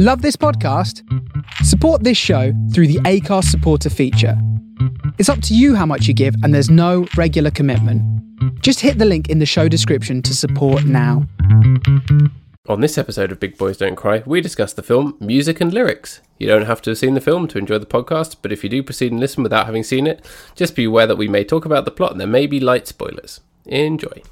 [0.00, 1.02] Love this podcast?
[1.64, 4.40] Support this show through the Acast supporter feature.
[5.18, 8.00] It's up to you how much you give, and there's no regular commitment.
[8.62, 11.26] Just hit the link in the show description to support now.
[12.68, 16.20] On this episode of Big Boys Don't Cry, we discuss the film, music, and lyrics.
[16.38, 18.70] You don't have to have seen the film to enjoy the podcast, but if you
[18.70, 20.24] do proceed and listen without having seen it,
[20.54, 22.86] just be aware that we may talk about the plot and there may be light
[22.86, 23.40] spoilers.
[23.66, 24.22] Enjoy.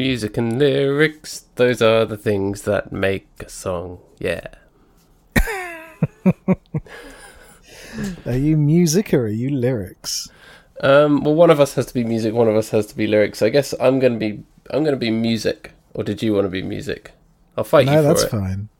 [0.00, 3.98] Music and lyrics, those are the things that make a song.
[4.18, 4.46] Yeah.
[8.24, 10.30] Are you music or are you lyrics?
[10.80, 13.06] Um, well, one of us has to be music, one of us has to be
[13.06, 13.42] lyrics.
[13.42, 15.72] I guess I'm gonna be I'm gonna be music.
[15.92, 17.10] Or did you want to be music?
[17.58, 18.30] I'll fight no, you for that's it.
[18.30, 18.70] fine.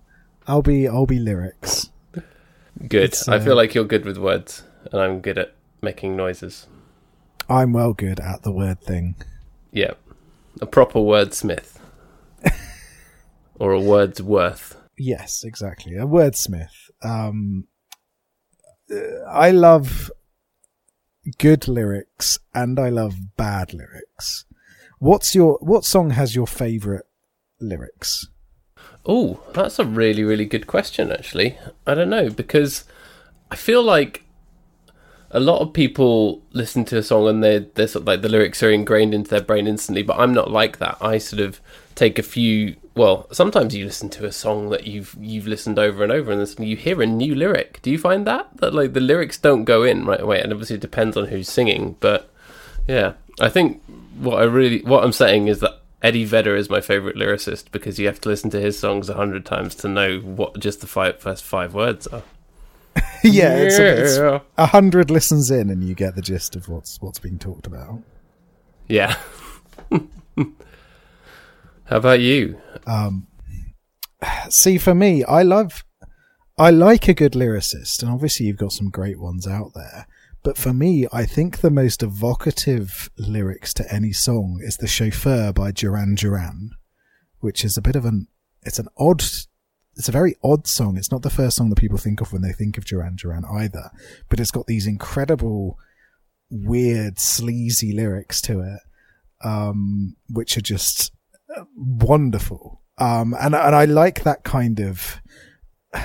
[0.46, 1.90] I'll be I'll be lyrics.
[2.88, 3.02] Good.
[3.02, 5.52] It's, I feel uh, like you're good with words, and I'm good at
[5.82, 6.66] making noises.
[7.46, 9.16] I'm well good at the word thing.
[9.70, 9.92] Yeah,
[10.60, 11.78] a proper wordsmith,
[13.58, 14.76] or a wordsworth.
[14.96, 15.96] Yes, exactly.
[15.96, 16.90] A wordsmith.
[17.02, 17.66] Um,
[19.28, 20.10] I love
[21.38, 24.44] good lyrics and I love bad lyrics.
[24.98, 27.06] What's your what song has your favorite
[27.60, 28.28] lyrics?
[29.06, 31.58] Oh, that's a really, really good question, actually.
[31.86, 32.84] I don't know, because
[33.50, 34.24] I feel like
[35.30, 38.28] a lot of people listen to a song and they're, they're sort of like the
[38.28, 40.98] lyrics are ingrained into their brain instantly, but I'm not like that.
[41.00, 41.60] I sort of
[41.94, 42.76] take a few.
[42.96, 46.44] Well, sometimes you listen to a song that you've you've listened over and over, and
[46.44, 47.80] then you hear a new lyric.
[47.82, 50.40] Do you find that that like the lyrics don't go in right away?
[50.40, 52.28] And obviously, it depends on who's singing, but
[52.88, 53.82] yeah, I think
[54.18, 57.98] what I really what I'm saying is that Eddie Vedder is my favorite lyricist because
[57.98, 60.86] you have to listen to his songs a hundred times to know what just the
[60.86, 62.22] five, first five words are.
[63.24, 67.00] yeah, it's a, it's a hundred listens in and you get the gist of what's
[67.00, 68.02] what's being talked about.
[68.88, 69.16] Yeah.
[71.90, 72.60] How about you?
[72.86, 73.26] Um,
[74.48, 75.84] see, for me, I love,
[76.56, 80.06] I like a good lyricist, and obviously you've got some great ones out there.
[80.42, 85.52] But for me, I think the most evocative lyrics to any song is "The Chauffeur"
[85.52, 86.70] by Duran Duran,
[87.40, 88.28] which is a bit of an,
[88.62, 89.24] it's an odd,
[90.00, 90.96] it's a very odd song.
[90.96, 93.44] It's not the first song that people think of when they think of Duran Duran
[93.44, 93.90] either,
[94.30, 95.78] but it's got these incredible,
[96.48, 98.80] weird, sleazy lyrics to it,
[99.44, 101.12] um, which are just
[101.76, 102.80] wonderful.
[102.96, 105.20] Um, and and I like that kind of.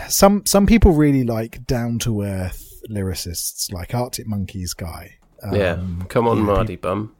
[0.09, 5.19] Some some people really like down to earth lyricists, like Arctic Monkeys guy.
[5.41, 5.81] Um, yeah.
[6.09, 7.15] Come on, Marty Bum.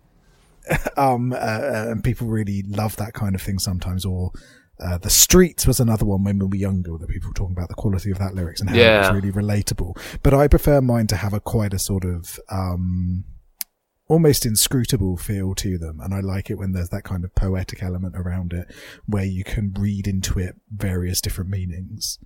[0.98, 4.04] um, uh, uh, and people really love that kind of thing sometimes.
[4.04, 4.34] Or
[4.80, 7.70] uh, the Streets was another one when we were younger that people were talking about
[7.70, 8.98] the quality of that lyrics and how Yeah.
[9.10, 9.98] it was really relatable.
[10.24, 13.24] But I prefer mine to have a quite a sort of um,
[14.08, 17.82] almost inscrutable feel to them, and I like it when there's that kind of poetic
[17.82, 18.68] element around it,
[19.06, 22.20] where you can read into it various different meanings.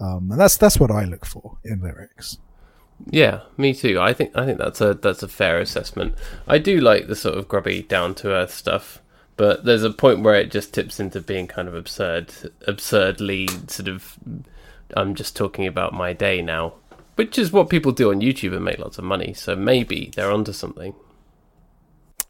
[0.00, 2.38] Um, and that's that's what I look for in lyrics.
[3.06, 3.98] Yeah, me too.
[4.00, 6.14] I think I think that's a that's a fair assessment.
[6.46, 9.00] I do like the sort of grubby, down to earth stuff,
[9.36, 12.32] but there's a point where it just tips into being kind of absurd,
[12.66, 14.18] absurdly sort of.
[14.94, 16.74] I'm just talking about my day now,
[17.14, 19.32] which is what people do on YouTube and make lots of money.
[19.32, 20.94] So maybe they're onto something.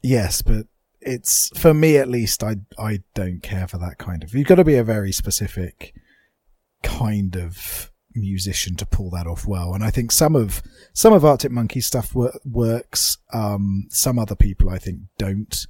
[0.02, 0.66] Yes, but
[1.00, 2.42] it's for me at least.
[2.42, 4.34] I I don't care for that kind of.
[4.34, 5.94] You've got to be a very specific
[6.82, 9.74] kind of musician to pull that off well.
[9.74, 13.18] And I think some of some of Arctic Monkey stuff wor- works.
[13.32, 15.66] Um, some other people I think don't.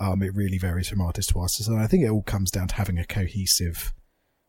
[0.00, 2.68] Um, it really varies from artist to artist, and I think it all comes down
[2.68, 3.92] to having a cohesive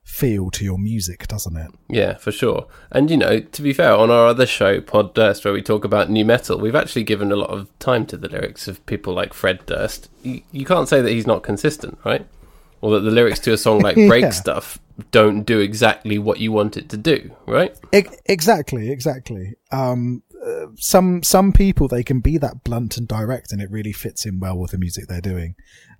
[0.03, 1.72] feel to your music, doesn't it?
[1.88, 2.67] Yeah, for sure.
[2.91, 5.84] And you know, to be fair, on our other show, Pod Durst, where we talk
[5.85, 9.13] about new metal, we've actually given a lot of time to the lyrics of people
[9.13, 10.09] like Fred Durst.
[10.23, 12.25] You, you can't say that he's not consistent, right?
[12.81, 14.29] Or that the lyrics to a song like Break Yeah.
[14.31, 14.79] Stuff
[15.12, 17.75] don't do exactly what you want it to do, right?
[17.94, 19.56] E- exactly, exactly.
[19.71, 23.92] Um, uh, some some people they can be that blunt and direct, and it really
[23.94, 25.56] fits in well with the music they're doing.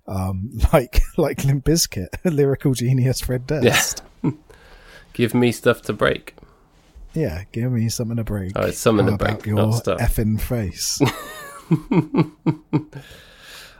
[0.06, 4.02] Um, like like Limp Bizkit, lyrical genius Fred Durst.
[4.22, 4.30] Yeah.
[5.12, 6.34] Give me stuff to break.
[7.14, 8.52] Yeah, give me something to break.
[8.56, 10.00] Oh, it's something How to break, your not stuff.
[10.00, 10.98] effing face.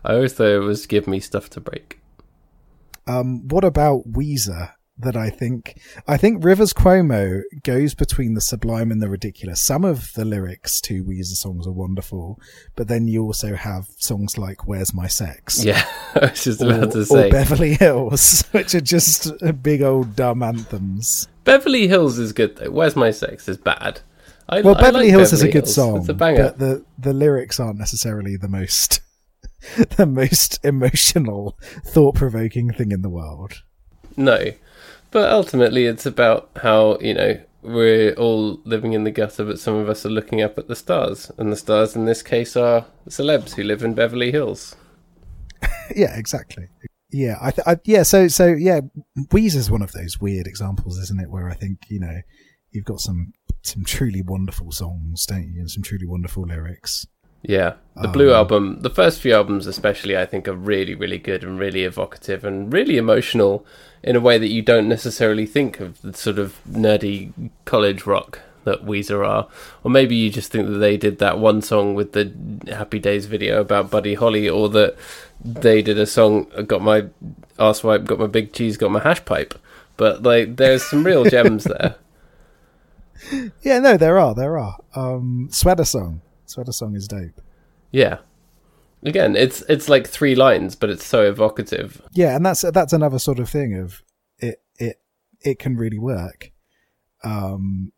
[0.05, 1.99] I always thought it was give me stuff to break.
[3.07, 8.91] um, what about Weezer that I think I think Rivers Cuomo goes between the sublime
[8.93, 9.61] and the ridiculous.
[9.61, 12.39] Some of the lyrics to Weezer songs are wonderful,
[12.77, 15.85] but then you also have songs like "Where's My Sex?" Yeah,
[16.15, 20.15] I was just about or, to say or Beverly Hills, which are just big old
[20.15, 21.27] dumb anthems.
[21.45, 22.71] Beverly Hills is good though.
[22.71, 24.01] Where's My Sex is bad.
[24.49, 25.75] I, Well, I Beverly like Hills is a good Hills.
[25.75, 26.43] song, It's a banger.
[26.45, 29.01] but the the lyrics aren't necessarily the most
[29.97, 31.57] the most emotional,
[31.87, 33.63] thought provoking thing in the world.
[34.17, 34.51] No,
[35.13, 39.77] but ultimately it's about how you know we're all living in the gutter, but some
[39.77, 42.87] of us are looking up at the stars, and the stars in this case are
[43.09, 44.75] celebs who live in Beverly Hills.
[45.95, 46.69] Yeah, exactly.
[47.11, 48.03] Yeah, I, th- I yeah.
[48.03, 48.81] So so yeah,
[49.31, 51.31] Weezer's one of those weird examples, isn't it?
[51.31, 52.21] Where I think you know
[52.71, 53.33] you've got some
[53.63, 57.07] some truly wonderful songs, don't you, and some truly wonderful lyrics.
[57.43, 61.19] Yeah, the Blue Um, album, the first few albums especially, I think are really, really
[61.19, 63.67] good and really evocative and really emotional
[64.03, 67.33] in a way that you don't necessarily think of the sort of nerdy
[67.65, 69.49] college rock that Weezer are.
[69.83, 72.33] Or maybe you just think that they did that one song with the
[72.69, 74.97] Happy Days video about Buddy Holly, or that
[75.45, 77.07] they did a song, got my
[77.59, 79.55] arse wipe, got my big cheese, got my hash pipe.
[79.97, 81.97] But like, there's some real gems there.
[83.63, 84.79] Yeah, no, there are, there are.
[84.97, 87.41] Um, Sweater Song, Sweater Song is dope.
[87.91, 88.19] Yeah.
[89.05, 92.01] Again, it's it's like three lines, but it's so evocative.
[92.13, 94.03] Yeah, and that's that's another sort of thing of
[94.39, 95.01] it it
[95.41, 96.53] it can really work.
[97.25, 97.93] Um,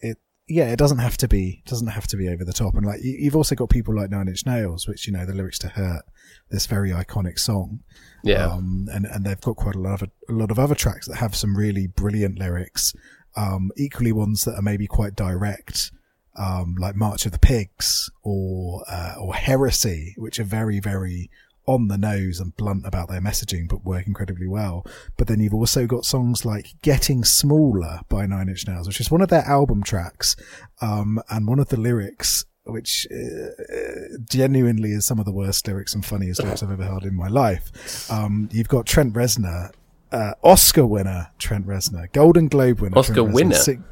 [0.00, 0.16] it
[0.48, 3.02] yeah, it doesn't have to be doesn't have to be over the top, and like
[3.02, 5.68] you, you've also got people like Nine Inch Nails, which you know the lyrics to
[5.68, 6.04] Hurt,
[6.50, 7.80] this very iconic song.
[8.24, 8.46] Yeah.
[8.46, 11.16] Um, and and they've got quite a lot of a lot of other tracks that
[11.16, 12.94] have some really brilliant lyrics.
[13.36, 15.92] Um, equally ones that are maybe quite direct,
[16.38, 21.30] um, like March of the Pigs or uh, or Heresy, which are very very
[21.66, 24.86] on the nose and blunt about their messaging, but work incredibly well.
[25.18, 29.10] But then you've also got songs like "Getting Smaller" by Nine Inch Nails, which is
[29.10, 30.34] one of their album tracks,
[30.80, 32.44] um, and one of the lyrics.
[32.64, 37.04] Which uh, genuinely is some of the worst lyrics and funniest lyrics I've ever heard
[37.04, 38.10] in my life.
[38.10, 39.72] Um, you've got Trent Reznor,
[40.12, 42.98] uh, Oscar winner Trent Reznor, Golden Globe winner.
[42.98, 43.54] Oscar winner?
[43.56, 43.84] sing-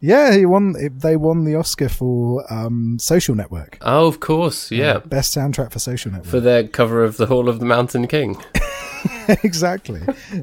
[0.00, 0.74] yeah, he won.
[0.98, 3.78] They won the Oscar for um, Social Network.
[3.82, 4.98] Oh, of course, yeah.
[4.98, 6.30] Best soundtrack for Social Network.
[6.30, 8.40] For their cover of the Hall of the Mountain King.
[9.42, 10.00] exactly.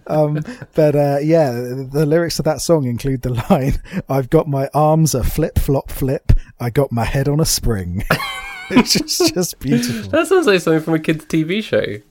[0.08, 0.40] Um,
[0.76, 5.16] but uh, yeah, the lyrics to that song include the line, "I've got my arms
[5.16, 6.32] a flip flop flip.
[6.60, 8.04] I got my head on a spring."
[8.70, 10.10] it's just, just beautiful.
[10.12, 12.02] That sounds like something from a kids' TV show.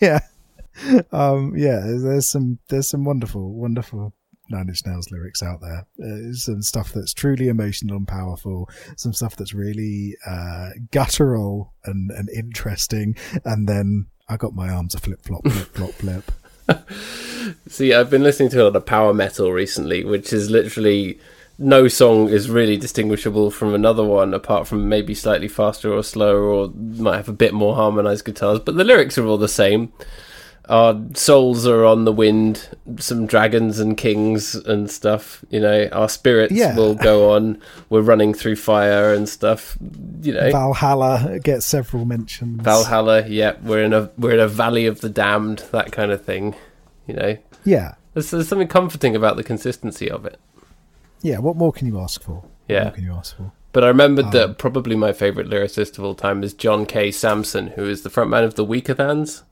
[0.00, 0.20] yeah,
[1.12, 1.80] um, yeah.
[1.84, 4.14] There's some there's some wonderful wonderful
[4.50, 5.86] Nine Inch Nails lyrics out there.
[6.02, 8.68] Uh, some stuff that's truly emotional and powerful.
[8.96, 13.16] Some stuff that's really uh, guttural and and interesting.
[13.44, 16.32] And then I got my arms a flip flop flip flop flip.
[17.66, 21.18] See, I've been listening to a lot of power metal recently, which is literally
[21.58, 26.44] no song is really distinguishable from another one, apart from maybe slightly faster or slower,
[26.44, 28.60] or might have a bit more harmonized guitars.
[28.60, 29.92] But the lyrics are all the same.
[30.68, 32.68] Our souls are on the wind,
[32.98, 35.42] some dragons and kings and stuff.
[35.48, 36.76] You know, our spirits Yeah.
[36.76, 37.58] will go on.
[37.88, 39.78] We're running through fire and stuff.
[40.22, 42.60] You know, Valhalla gets several mentions.
[42.62, 43.26] Valhalla.
[43.26, 45.64] Yeah, we're in a we're in a valley of the damned.
[45.72, 46.54] That kind of thing.
[47.06, 50.38] You know, Yeah, there's, there's something comforting about the consistency of it.
[51.22, 51.38] yeah.
[51.38, 52.44] What more can you ask for?
[52.68, 52.84] Yeah.
[52.84, 53.52] more can you ask for?
[53.72, 57.10] But I remembered Um, that probably my favourite lyricist of all time is John K.
[57.10, 59.42] Samson, who is the frontman of the Weaker Weakerthans.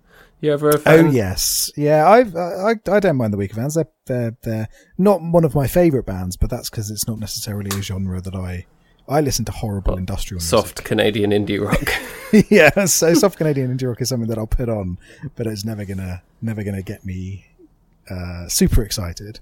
[0.41, 2.07] You ever a Oh yes, yeah.
[2.09, 3.75] I've, I I don't mind the Weakerthans.
[3.75, 4.69] They're they're, they're
[4.99, 8.35] not one of my favourite bands, but that's because it's not necessarily a genre that
[8.35, 8.67] I
[9.09, 10.51] I listen to horrible industrial music.
[10.51, 11.91] Soft Canadian indie rock.
[12.51, 14.99] yeah, so soft Canadian indie rock is something that I'll put on,
[15.37, 17.47] but it's never gonna never gonna get me
[18.11, 19.41] uh, super excited.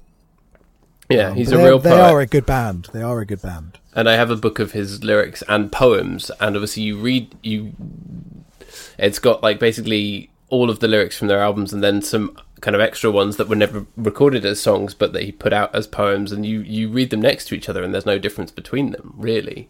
[1.10, 2.00] yeah, Um, he's a real They poet.
[2.00, 2.88] are a good band.
[2.92, 3.78] They are a good band.
[3.94, 7.72] and I have a book of his lyrics and poems, and obviously you read you.
[8.98, 12.74] It's got like basically all of the lyrics from their albums, and then some kind
[12.74, 15.86] of extra ones that were never recorded as songs, but that he put out as
[15.86, 18.90] poems, and you you read them next to each other, and there's no difference between
[18.92, 19.68] them really.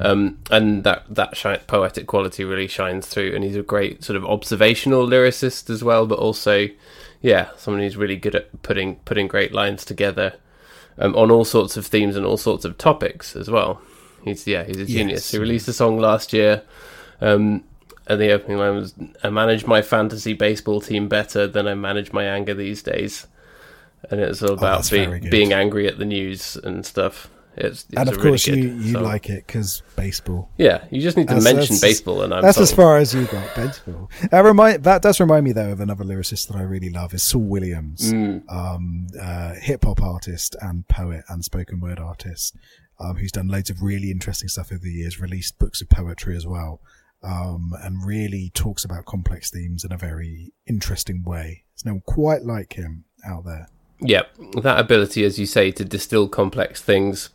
[0.00, 4.16] Um, and that that shi- poetic quality really shines through, and he's a great sort
[4.16, 6.66] of observational lyricist as well, but also,
[7.20, 10.34] yeah, someone who's really good at putting putting great lines together
[10.98, 13.80] um, on all sorts of themes and all sorts of topics as well.
[14.24, 15.20] He's yeah, he's a genius.
[15.20, 15.30] Yes.
[15.30, 16.62] He released a song last year,
[17.20, 17.62] um,
[18.08, 22.12] and the opening line was, "I manage my fantasy baseball team better than I manage
[22.12, 23.26] my anger these days,"
[24.10, 27.28] and it's all about Oh, be- being angry at the news and stuff.
[27.60, 29.02] It's, it's and of really course, good you, you song.
[29.02, 30.48] like it because baseball.
[30.58, 33.12] Yeah, you just need to That's- mention that's- baseball, and I'm That's as far as
[33.12, 34.08] you got, baseball.
[34.30, 37.24] That remind that does remind me though of another lyricist that I really love is
[37.24, 38.42] Saul Williams, Mm.
[38.48, 42.54] um, uh, hip hop artist and poet and spoken word artist,
[43.00, 46.36] um, who's done loads of really interesting stuff over the years, released books of poetry
[46.36, 46.80] as well,
[47.22, 51.64] um, and really talks about complex themes in a very interesting way.
[51.74, 53.68] There's no one quite like him out there.
[54.00, 54.28] Yep,
[54.62, 57.30] that ability, as you say, to distill complex things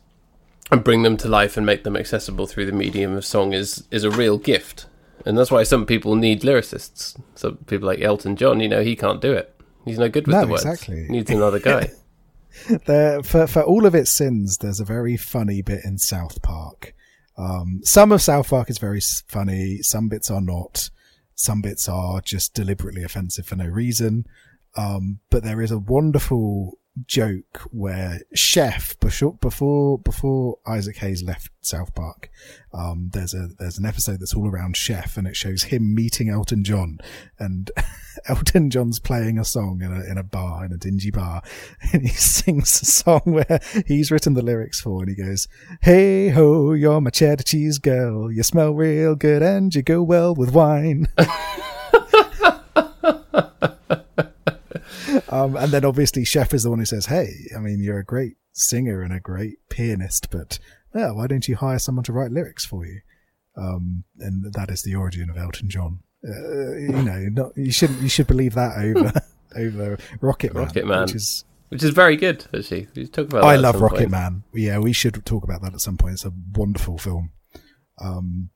[0.70, 3.84] and bring them to life and make them accessible through the medium of song is
[3.90, 4.86] is a real gift,
[5.26, 7.20] and that's why some people need lyricists.
[7.34, 9.54] Some people like Elton John, you know, he can't do it.
[9.84, 10.64] He's no good with No, the words.
[10.64, 11.06] exactly.
[11.10, 11.90] Needs another guy.
[12.86, 16.94] there for for all of its sins, there's a very funny bit in South Park.
[17.36, 19.78] Um, some of South Park is very funny.
[19.82, 20.90] Some bits are not.
[21.34, 24.26] Some bits are just deliberately offensive for no reason.
[24.76, 31.94] Um, but there is a wonderful joke where Chef before before Isaac Hayes left South
[31.94, 32.30] Park,
[32.72, 36.28] um, there's a there's an episode that's all around Chef, and it shows him meeting
[36.28, 36.98] Elton John,
[37.38, 37.70] and
[38.28, 41.42] Elton John's playing a song in a in a bar in a dingy bar,
[41.92, 45.48] and he sings a song where he's written the lyrics for, and he goes,
[45.82, 50.34] "Hey ho, you're my cheddar cheese girl, you smell real good and you go well
[50.34, 51.08] with wine."
[55.28, 58.04] Um, and then obviously Chef is the one who says, "Hey, I mean, you're a
[58.04, 60.58] great singer and a great pianist, but
[60.94, 63.00] yeah, why don't you hire someone to write lyrics for you?"
[63.56, 66.00] Um, and that is the origin of Elton John.
[66.26, 69.12] Uh, you know, not, you shouldn't you should believe that over
[69.56, 71.02] over Rocket Man, Rocket Man.
[71.02, 72.88] which is Which is very good, actually.
[72.94, 73.44] We talk about.
[73.44, 74.10] I love Rocket point.
[74.10, 74.42] Man.
[74.52, 76.14] Yeah, we should talk about that at some point.
[76.14, 77.30] It's a wonderful film.
[78.00, 78.50] Um,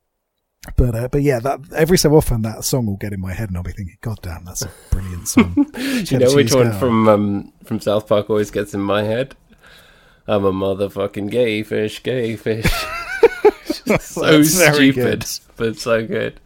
[0.75, 3.49] but uh, but yeah, that every so often that song will get in my head,
[3.49, 6.71] and I'll be thinking, "God damn, that's a brilliant song." Do you know which one
[6.73, 9.35] from um, from South Park always gets in my head?
[10.27, 12.71] I'm a motherfucking gay fish, gay fish.
[13.99, 15.25] so stupid,
[15.57, 16.39] but so good.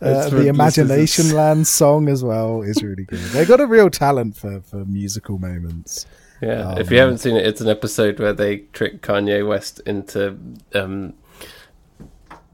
[0.00, 3.18] Uh, the Imagination Land song as well is really good.
[3.18, 6.06] They got a real talent for, for musical moments.
[6.40, 9.80] Yeah, Um, if you haven't seen it, it's an episode where they trick Kanye West
[9.80, 10.38] into
[10.74, 11.14] um,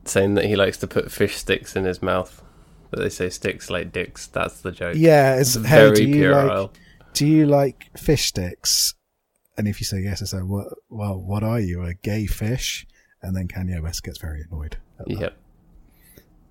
[0.08, 2.42] saying that he likes to put fish sticks in his mouth.
[2.90, 4.26] But they say sticks like dicks.
[4.28, 4.94] That's the joke.
[4.96, 6.72] Yeah, it's, It's hey, very do you like puerile.
[7.12, 8.94] do you like fish sticks?
[9.56, 12.86] And if you say yes, I say, what, well, what are you, a gay fish?
[13.22, 14.76] And then Kanye West gets very annoyed.
[15.00, 15.20] at that.
[15.20, 15.36] Yep.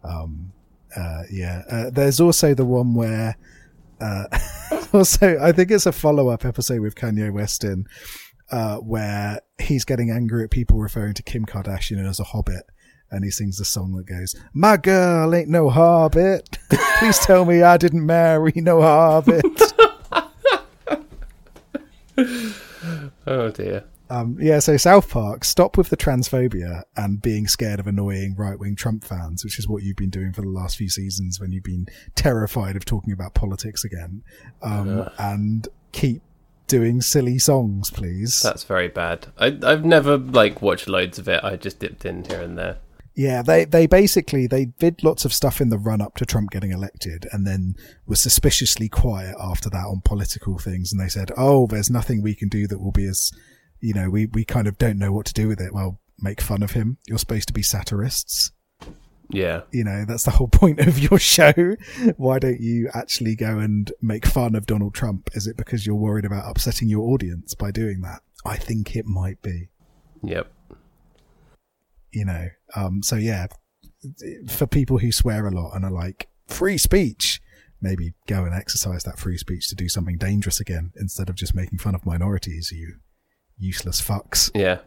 [0.04, 0.52] Um,
[0.96, 1.64] uh, yeah.
[1.70, 3.38] Uh, there's also the one where,
[4.02, 4.26] uh,
[4.94, 7.86] also, I think it's a follow up episode with Kanye West in,
[8.52, 12.64] uh, where he's getting angry at people referring to Kim Kardashian as a hobbit.
[13.13, 16.58] And he sings the song that goes, My girl ain't no hobbit.
[16.98, 19.46] Please tell me I didn't marry no hobbit.
[23.25, 23.86] Oh dear.
[24.10, 28.60] Um, yeah, so South Park, stop with the transphobia and being scared of annoying right
[28.60, 31.51] wing Trump fans, which is what you've been doing for the last few seasons when
[31.51, 34.22] you've been terrified of talking about politics again.
[34.62, 36.22] Um, and keep
[36.67, 38.41] doing silly songs, please.
[38.41, 39.27] That's very bad.
[39.38, 41.43] I, I've never like watched loads of it.
[41.43, 42.77] I just dipped in here and there.
[43.15, 46.50] Yeah, they they basically they did lots of stuff in the run up to Trump
[46.50, 47.75] getting elected, and then
[48.08, 50.91] were suspiciously quiet after that on political things.
[50.91, 53.32] And they said, "Oh, there's nothing we can do that will be as,
[53.79, 56.41] you know, we we kind of don't know what to do with it." Well, make
[56.41, 56.98] fun of him.
[57.08, 58.51] You're supposed to be satirists.
[59.29, 59.62] Yeah.
[59.72, 61.75] You know, that's the whole point of your show.
[62.17, 65.29] Why don't you actually go and make fun of Donald Trump?
[65.34, 68.22] Is it because you're worried about upsetting your audience by doing that?
[68.46, 69.70] I think it might be
[70.24, 70.51] Yep.
[72.13, 73.48] You know um so yeah
[74.50, 77.41] for people who swear a lot and are like free speech
[77.82, 81.55] maybe go and exercise that free speech to do something dangerous again instead of just
[81.55, 82.96] making fun of minorities you
[83.58, 84.79] useless fucks Yeah.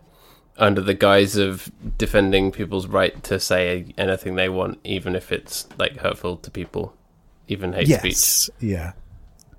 [0.59, 5.69] Under the guise of defending people's right to say anything they want, even if it's
[5.79, 6.95] like hurtful to people,
[7.47, 8.05] even hate speech.
[8.05, 8.93] yes yeah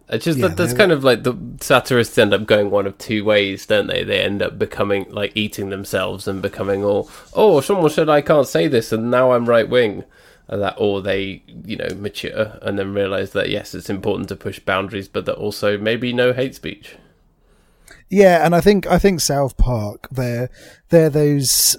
[0.09, 2.97] It's just Yeah, that that's kind of like the satirists end up going one of
[2.97, 4.03] two ways, don't they?
[4.03, 8.47] They end up becoming like eating themselves and becoming all, oh, someone said I can't
[8.47, 10.03] say this, and now I'm right wing.
[10.49, 14.59] That, or they, you know, mature and then realize that yes, it's important to push
[14.59, 16.95] boundaries, but that also maybe no hate speech.
[18.09, 20.49] yeah and i think i think south park they're
[20.87, 21.75] they're those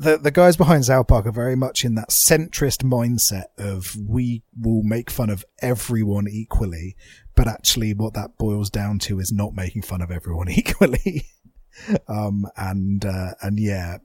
[0.00, 4.42] the the guys behind South Park are very much in that centrist mindset of we
[4.58, 6.96] will make fun of everyone equally,
[7.38, 11.24] but actually what that boils down to is not making fun of everyone equally.
[12.08, 13.98] um, and, uh, and yeah,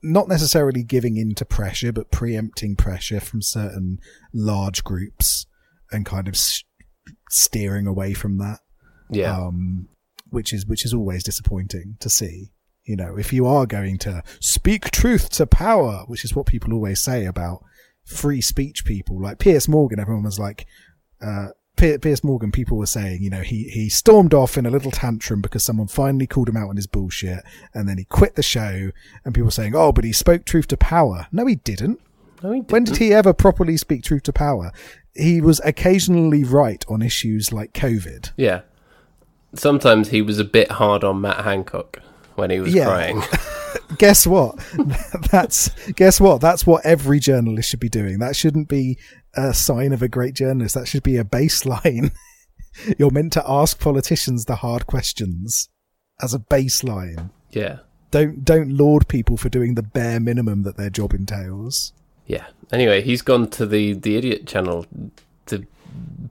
[0.00, 3.98] not necessarily giving in to pressure, but preempting pressure from certain
[4.32, 5.46] large groups
[5.90, 6.62] and kind of s-
[7.30, 8.60] steering away from that
[9.10, 9.88] Yeah, um,
[10.30, 12.52] which is which is always disappointing to see.
[12.84, 16.72] You know, if you are going to speak truth to power, which is what people
[16.72, 17.64] always say about
[18.04, 20.66] free speech people, like Piers Morgan, everyone was like,
[21.20, 21.48] uh,
[21.82, 25.40] Piers Morgan, people were saying, you know, he, he stormed off in a little tantrum
[25.40, 27.40] because someone finally called him out on his bullshit
[27.74, 28.90] and then he quit the show
[29.24, 31.26] and people were saying, oh, but he spoke truth to power.
[31.32, 32.00] No, he didn't.
[32.42, 32.70] No, he didn't.
[32.72, 34.72] When did he ever properly speak truth to power?
[35.14, 38.30] He was occasionally right on issues like COVID.
[38.36, 38.60] Yeah.
[39.54, 41.98] Sometimes he was a bit hard on Matt Hancock
[42.36, 42.86] when he was Yeah.
[42.86, 43.22] crying.
[43.98, 44.56] guess what?
[45.30, 46.40] That's guess what?
[46.40, 48.18] That's what every journalist should be doing.
[48.18, 48.98] That shouldn't be
[49.34, 50.74] a sign of a great journalist.
[50.74, 52.12] That should be a baseline.
[52.98, 55.68] You're meant to ask politicians the hard questions
[56.20, 57.30] as a baseline.
[57.50, 57.78] yeah.
[58.10, 61.94] Don't don't laud people for doing the bare minimum that their job entails.
[62.26, 62.44] Yeah.
[62.70, 64.84] Anyway, he's gone to the the idiot channel,
[65.46, 65.66] the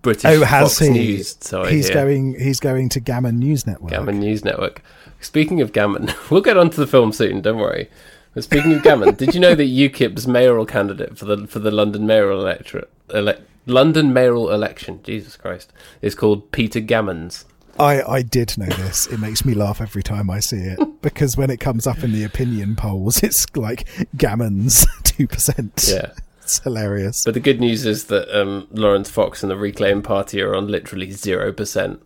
[0.03, 0.89] British Oh, has Fox he?
[0.91, 1.37] News.
[1.41, 1.95] So I he's hear.
[1.95, 2.39] going.
[2.39, 3.89] He's going to Gammon News Network.
[3.89, 4.83] Gammon News Network.
[5.21, 7.41] Speaking of Gammon, we'll get onto the film soon.
[7.41, 7.89] Don't worry.
[8.33, 11.71] But speaking of Gammon, did you know that UKIP's mayoral candidate for the for the
[11.71, 13.35] London mayoral electorate, ele-
[13.65, 15.71] London mayoral election, Jesus Christ,
[16.01, 17.45] is called Peter Gammons.
[17.79, 19.07] I, I did know this.
[19.07, 22.11] It makes me laugh every time I see it because when it comes up in
[22.11, 25.85] the opinion polls, it's like Gammon's two percent.
[25.89, 26.11] Yeah.
[26.41, 27.23] it's hilarious.
[27.23, 30.67] But the good news is that um, Laurence Fox and the Reclaim Party are on
[30.67, 32.01] literally zero percent.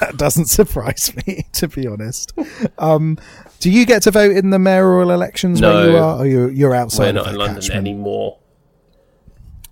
[0.00, 2.32] that doesn't surprise me, to be honest.
[2.78, 3.18] Um,
[3.60, 6.74] do you get to vote in the mayoral elections where you are, or you're, you're
[6.74, 7.14] outside?
[7.14, 7.78] We're of not in London catchment?
[7.78, 8.38] anymore.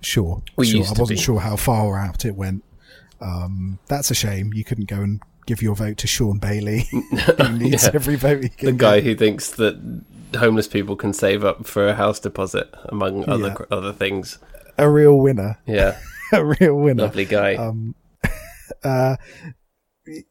[0.00, 0.85] Sure, We sure.
[0.85, 1.16] I wasn't be.
[1.16, 2.62] sure how far out it went.
[3.21, 4.52] Um, that's a shame.
[4.54, 7.90] You couldn't go and give your vote to Shaun Bailey, who needs Yeah.
[7.95, 8.66] every vote he can.
[8.66, 10.02] The guy who thinks that
[10.37, 13.76] homeless people can save up for a house deposit, among other Yeah.
[13.76, 14.38] other things.
[14.76, 15.99] a real winner, Yeah,
[16.33, 17.02] a real winner.
[17.04, 17.57] lovely guy.
[17.57, 17.97] Um,
[18.85, 19.16] uh,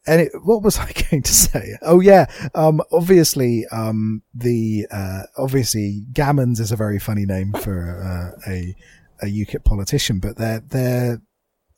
[0.06, 1.78] and it, what was I going to say?
[1.82, 8.02] Oh yeah, um, obviously, um, the uh, obviously Gammons is a very funny name for
[8.02, 8.76] uh, a
[9.22, 11.22] a UKIP politician, but their their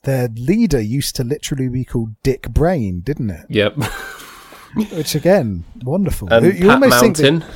[0.04, 3.46] their leader used to literally be called Dick Braine, didn't it?
[3.50, 3.76] yep.
[4.76, 6.32] Which again, wonderful.
[6.32, 7.50] And You- you Pat almost think that- Mountain.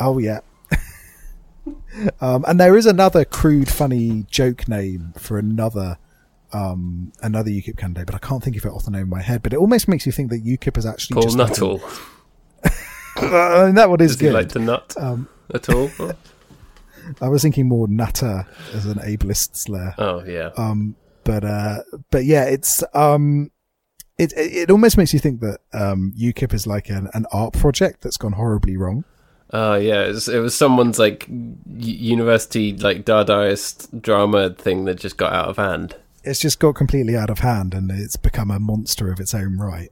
[0.00, 0.40] Oh yeah.
[2.20, 5.98] um, and there is another crude, funny joke name for another
[6.52, 9.22] um, another UKIP candidate, but I can't think of it off the name of my
[9.22, 9.42] head.
[9.42, 11.80] But it almost makes you think that UKIP is actually Paul just Nuttall.
[13.16, 14.34] I mean, that one is Does good.
[14.34, 15.90] like to nut um, at all?
[17.20, 19.94] I was thinking more nutter as an ableist slur.
[19.98, 20.50] oh yeah.
[20.56, 20.94] Um,
[21.24, 21.78] but uh,
[22.10, 23.50] but yeah, it's um,
[24.18, 27.54] it it it almost makes you think that um, UKIP is like an, an art
[27.54, 29.04] project that's gone horribly wrong.
[29.52, 30.04] Oh yeah.
[30.04, 31.26] It was, it was someone's like
[31.66, 35.96] university like Dadaist drama thing that just got out of hand.
[36.28, 39.58] It's just got completely out of hand, and it's become a monster of its own
[39.58, 39.90] right.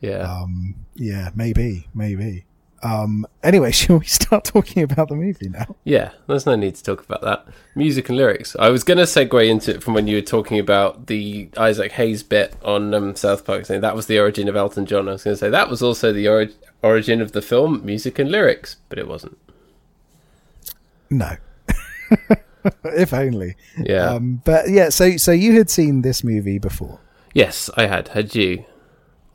[0.00, 0.20] Yeah.
[0.20, 2.44] Um, yeah, maybe, maybe.
[2.82, 5.76] Um, anyway, shall we start talking about the movie now?
[5.84, 7.46] Yeah, there's no need to talk about that.
[7.74, 8.56] Music and lyrics.
[8.58, 11.92] I was going to segue into it from when you were talking about the Isaac
[11.92, 15.08] Hayes bit on um, South Park, saying that was the origin of Elton John.
[15.08, 18.18] I was going to say that was also the ori- origin of the film, music
[18.18, 19.38] and lyrics, but it wasn't.
[21.10, 21.36] No.
[22.84, 23.56] if only.
[23.78, 24.10] Yeah.
[24.10, 27.00] Um, but yeah, so so you had seen this movie before.
[27.34, 28.08] yes, I had.
[28.08, 28.64] Had you?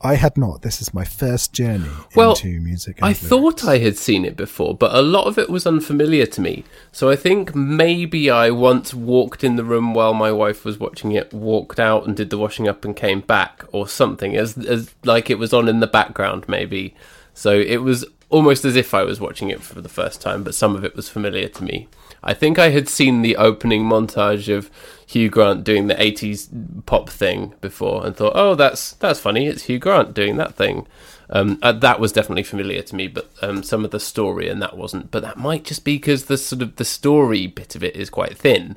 [0.02, 0.60] I had not.
[0.60, 2.98] This is my first journey Well, into music.
[3.00, 3.20] I lyrics.
[3.26, 6.64] thought I had seen it before, but a lot of it was unfamiliar to me.
[6.92, 11.12] So I think maybe I once walked in the room while my wife was watching
[11.12, 14.94] it, walked out and did the washing up and came back, or something, as as
[15.04, 16.94] like it was on in the background, maybe.
[17.32, 20.54] So it was almost as if I was watching it for the first time, but
[20.54, 21.88] some of it was familiar to me.
[22.24, 24.70] I think I had seen the opening montage of
[25.06, 26.48] Hugh Grant doing the 80s
[26.86, 29.46] pop thing before and thought, "Oh, that's that's funny.
[29.46, 30.86] It's Hugh Grant doing that thing."
[31.30, 34.60] Um, uh, that was definitely familiar to me, but um, some of the story and
[34.62, 35.10] that wasn't.
[35.10, 38.10] But that might just be because the sort of the story bit of it is
[38.10, 38.76] quite thin.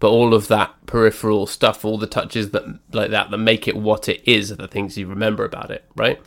[0.00, 3.76] But all of that peripheral stuff, all the touches that like that that make it
[3.76, 6.20] what it is, are the things you remember about it, right?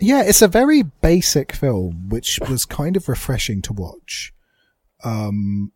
[0.00, 4.33] Yeah, it's a very basic film, which was kind of refreshing to watch.
[5.04, 5.72] Um,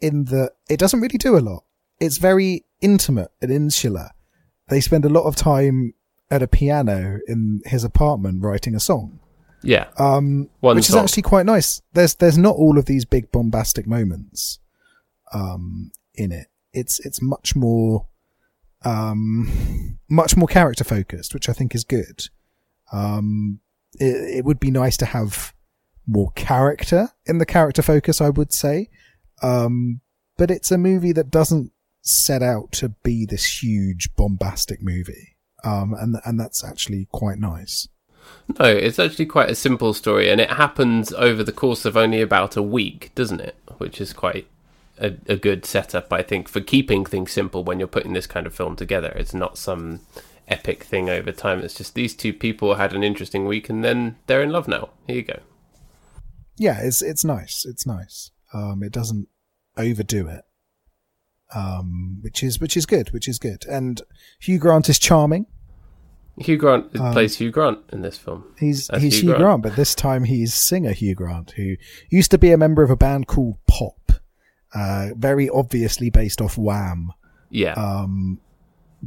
[0.00, 1.64] in that it doesn't really do a lot.
[2.00, 4.10] It's very intimate and insular.
[4.68, 5.94] They spend a lot of time
[6.30, 9.20] at a piano in his apartment writing a song.
[9.62, 10.98] Yeah, Um, which song.
[10.98, 11.82] is actually quite nice.
[11.92, 14.58] There's there's not all of these big bombastic moments
[15.32, 16.48] um, in it.
[16.72, 18.06] It's it's much more
[18.84, 22.28] um, much more character focused, which I think is good.
[22.92, 23.60] Um,
[24.00, 25.54] it, it would be nice to have
[26.06, 28.88] more character in the character focus, I would say.
[29.42, 30.00] Um,
[30.36, 35.36] but it's a movie that doesn't set out to be this huge bombastic movie.
[35.64, 37.88] Um, and and that's actually quite nice.
[38.58, 42.20] No, it's actually quite a simple story, and it happens over the course of only
[42.20, 43.56] about a week, doesn't it?
[43.78, 44.46] Which is quite
[44.98, 48.46] a, a good setup, I think, for keeping things simple when you're putting this kind
[48.46, 49.12] of film together.
[49.16, 50.00] It's not some
[50.48, 51.60] epic thing over time.
[51.60, 54.90] It's just these two people had an interesting week, and then they're in love now.
[55.06, 55.40] Here you go.
[56.56, 57.64] Yeah, it's it's nice.
[57.68, 58.30] It's nice.
[58.52, 59.28] Um, it doesn't
[59.76, 60.44] overdo it,
[61.54, 63.10] um, which is which is good.
[63.12, 63.64] Which is good.
[63.66, 64.00] And
[64.40, 65.46] Hugh Grant is charming.
[66.38, 68.44] Hugh Grant plays Hugh Grant in this film.
[68.58, 69.40] He's he's Hugh Hugh, Grant.
[69.40, 69.62] Grant.
[69.62, 71.76] but this time he's singer Hugh Grant, who
[72.10, 74.12] used to be a member of a band called Pop,
[74.74, 77.12] uh, very obviously based off Wham.
[77.50, 78.40] Yeah, Um,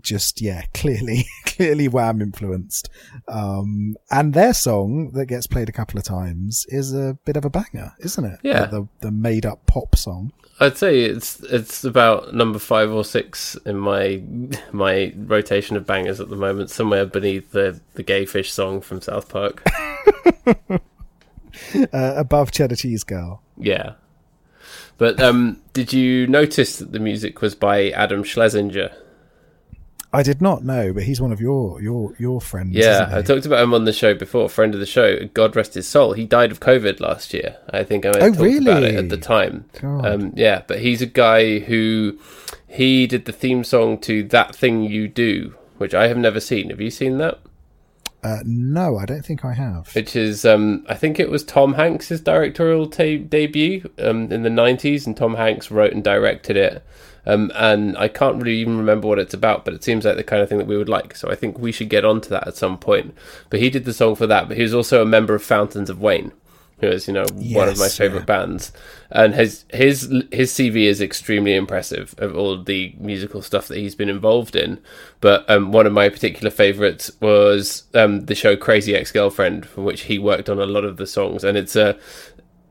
[0.01, 2.89] just yeah, clearly clearly Wham influenced.
[3.27, 7.45] Um, and their song that gets played a couple of times is a bit of
[7.45, 8.39] a banger, isn't it?
[8.43, 8.65] Yeah.
[8.65, 10.31] the the made up pop song.
[10.59, 14.21] I'd say it's it's about number five or six in my
[14.71, 19.01] my rotation of bangers at the moment, somewhere beneath the the gay fish song from
[19.01, 19.63] South Park.
[21.93, 23.41] Uh, above Cheddar Cheese Girl.
[23.57, 23.93] yeah,
[24.97, 28.91] but um, did you notice that the music was by Adam Schlesinger?
[30.13, 32.73] I did not know, but he's one of your your your friends.
[32.75, 34.47] Yeah, I talked about him on the show before.
[34.49, 36.13] Friend of the show, God rest his soul.
[36.13, 37.57] He died of COVID last year.
[37.69, 39.65] I think I Oh, talked about it at the time.
[39.83, 42.17] Um, yeah, but he's a guy who
[42.67, 46.69] he did the theme song to That Thing You Do, which I have never seen.
[46.69, 47.39] Have you seen that?
[48.23, 49.93] Uh, no, I don't think I have.
[49.93, 55.05] Which is, um, I think it was Tom Hanks's directorial debut um, in the '90s,
[55.05, 56.83] and Tom Hanks wrote and directed it.
[57.25, 60.23] Um, and I can't really even remember what it's about, but it seems like the
[60.23, 61.15] kind of thing that we would like.
[61.15, 63.15] So I think we should get onto that at some point.
[63.49, 64.47] But he did the song for that.
[64.47, 66.31] But he was also a member of Fountains of Wayne,
[66.79, 68.25] who is, you know, one of my favorite yeah.
[68.25, 68.71] bands.
[69.09, 73.95] And his his his CV is extremely impressive of all the musical stuff that he's
[73.95, 74.79] been involved in.
[75.21, 79.81] But um, one of my particular favorites was um, the show Crazy Ex Girlfriend, for
[79.81, 81.43] which he worked on a lot of the songs.
[81.43, 81.97] And it's a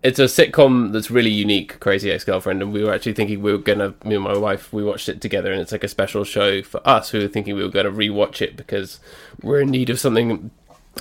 [0.04, 3.52] it's a sitcom that's really unique, Crazy Ex Girlfriend, and we were actually thinking we
[3.52, 6.24] were gonna, me and my wife, we watched it together, and it's like a special
[6.24, 7.10] show for us.
[7.14, 9.00] We were thinking we were gonna rewatch it because
[9.42, 10.50] we're in need of something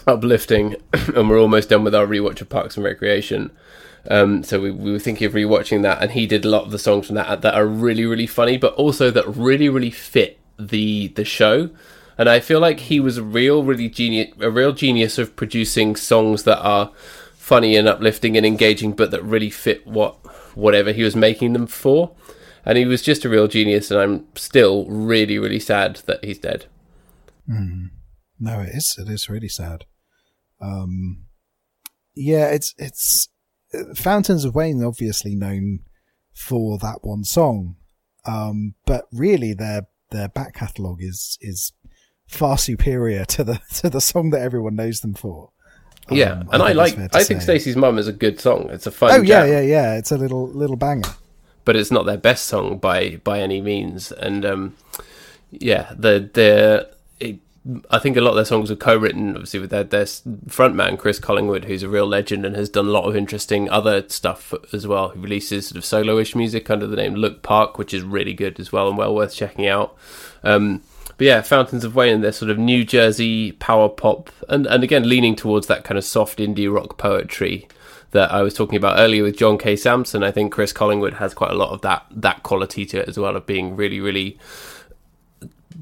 [0.07, 0.77] uplifting,
[1.15, 3.51] and we're almost done with our rewatch of Parks and Recreation.
[4.09, 6.71] Um, so we, we were thinking of rewatching that, and he did a lot of
[6.71, 10.39] the songs from that that are really, really funny, but also that really, really fit
[10.57, 11.71] the the show.
[12.17, 15.97] And I feel like he was a real, really genius, a real genius of producing
[15.97, 16.91] songs that are
[17.43, 20.15] funny and uplifting and engaging, but that really fit what
[20.55, 22.15] whatever he was making them for.
[22.65, 26.39] And he was just a real genius, and I'm still really, really sad that he's
[26.39, 26.67] dead.
[28.39, 28.95] No, it is.
[28.97, 29.83] It is really sad.
[30.61, 31.25] Um,
[32.15, 33.27] yeah, it's it's
[33.73, 35.79] uh, Fountains of Wayne, obviously known
[36.33, 37.75] for that one song,
[38.25, 41.73] um, but really their their back catalogue is is
[42.25, 45.52] far superior to the to the song that everyone knows them for.
[46.09, 46.87] Yeah, Um, and I, think like.
[46.93, 47.41] it's fair to I think.
[47.41, 48.69] Stacey's Mum is a good song.
[48.71, 49.11] It's a fun.
[49.11, 49.49] Oh yeah, jam.
[49.53, 49.95] yeah, yeah.
[49.95, 51.09] It's a little little banger.
[51.65, 54.11] but it's not their best song by by any means.
[54.11, 54.75] And um,
[55.51, 56.89] yeah, the the
[57.19, 57.37] it,
[57.89, 61.19] I think a lot of their songs are co-written, obviously with their their frontman Chris
[61.19, 64.85] Collingwood, who's a real legend and has done a lot of interesting other stuff as
[64.85, 65.09] well.
[65.09, 68.59] He releases sort of solo-ish music under the name Look Park, which is really good
[68.59, 69.95] as well and well worth checking out.
[70.43, 70.83] Um,
[71.17, 75.07] but yeah, Fountains of Wayne, they're sort of New Jersey power pop, and and again
[75.07, 77.67] leaning towards that kind of soft indie rock poetry
[78.13, 79.75] that I was talking about earlier with John K.
[79.75, 80.23] Samson.
[80.23, 83.17] I think Chris Collingwood has quite a lot of that that quality to it as
[83.17, 84.37] well of being really, really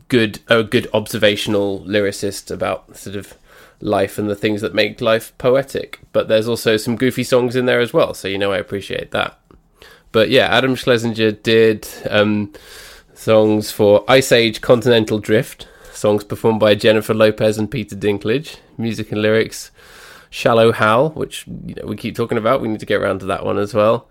[0.08, 3.36] good, a good observational lyricist about sort of
[3.82, 6.00] life and the things that make life poetic.
[6.14, 9.12] But there's also some goofy songs in there as well, so you know I appreciate
[9.12, 9.38] that.
[10.12, 12.54] But yeah, Adam Schlesinger did um,
[13.22, 19.12] songs for Ice Age Continental Drift, songs performed by Jennifer Lopez and Peter Dinklage, music
[19.12, 19.70] and lyrics.
[20.32, 22.62] Shallow Hal, which you know we keep talking about.
[22.62, 24.08] We need to get around to that one as well.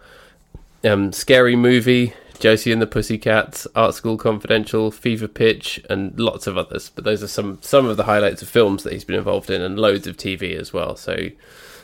[0.85, 6.59] Um, Scary Movie, Josie and the Pussycats, Art School Confidential, Fever Pitch, and lots of
[6.59, 6.91] others.
[6.95, 9.61] But those are some some of the highlights of films that he's been involved in,
[9.63, 10.95] and loads of TV as well.
[10.95, 11.31] So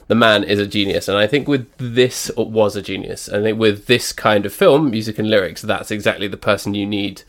[0.09, 3.29] the man is a genius, and I think with this or was a genius.
[3.29, 6.87] I think with this kind of film, music and lyrics, that's exactly the person you
[6.87, 7.23] need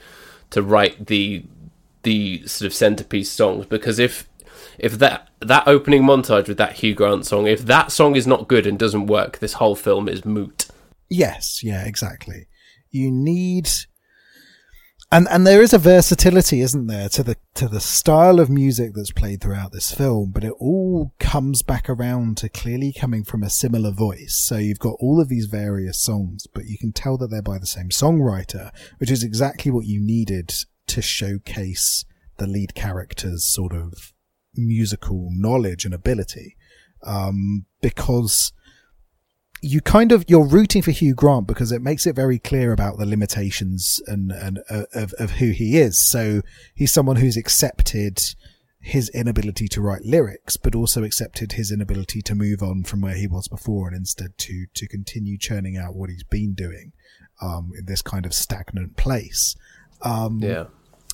[0.52, 1.44] to write the
[2.04, 3.66] the sort of centerpiece songs.
[3.66, 4.30] Because if
[4.78, 8.48] if that that opening montage with that Hugh Grant song, if that song is not
[8.48, 10.68] good and doesn't work, this whole film is moot.
[11.10, 12.48] Yes, yeah, exactly.
[12.92, 13.70] You need
[15.12, 18.92] and and there is a versatility, isn't there, to the to the style of music
[18.94, 23.42] that's played throughout this film, but it all comes back around to clearly coming from
[23.42, 24.36] a similar voice.
[24.36, 27.58] So you've got all of these various songs, but you can tell that they're by
[27.58, 30.54] the same songwriter, which is exactly what you needed
[30.88, 32.04] to showcase
[32.38, 34.14] the lead character's sort of
[34.56, 36.58] musical knowledge and ability.
[37.04, 38.52] Um, because
[39.62, 42.98] you kind of you're rooting for Hugh Grant because it makes it very clear about
[42.98, 45.98] the limitations and and uh, of of who he is.
[45.98, 46.42] So
[46.76, 48.22] he's someone who's accepted
[48.80, 53.16] his inability to write lyrics, but also accepted his inability to move on from where
[53.16, 56.94] he was before and instead to to continue churning out what he's been doing
[57.42, 59.56] um, in this kind of stagnant place.
[60.04, 60.66] Um, Yeah.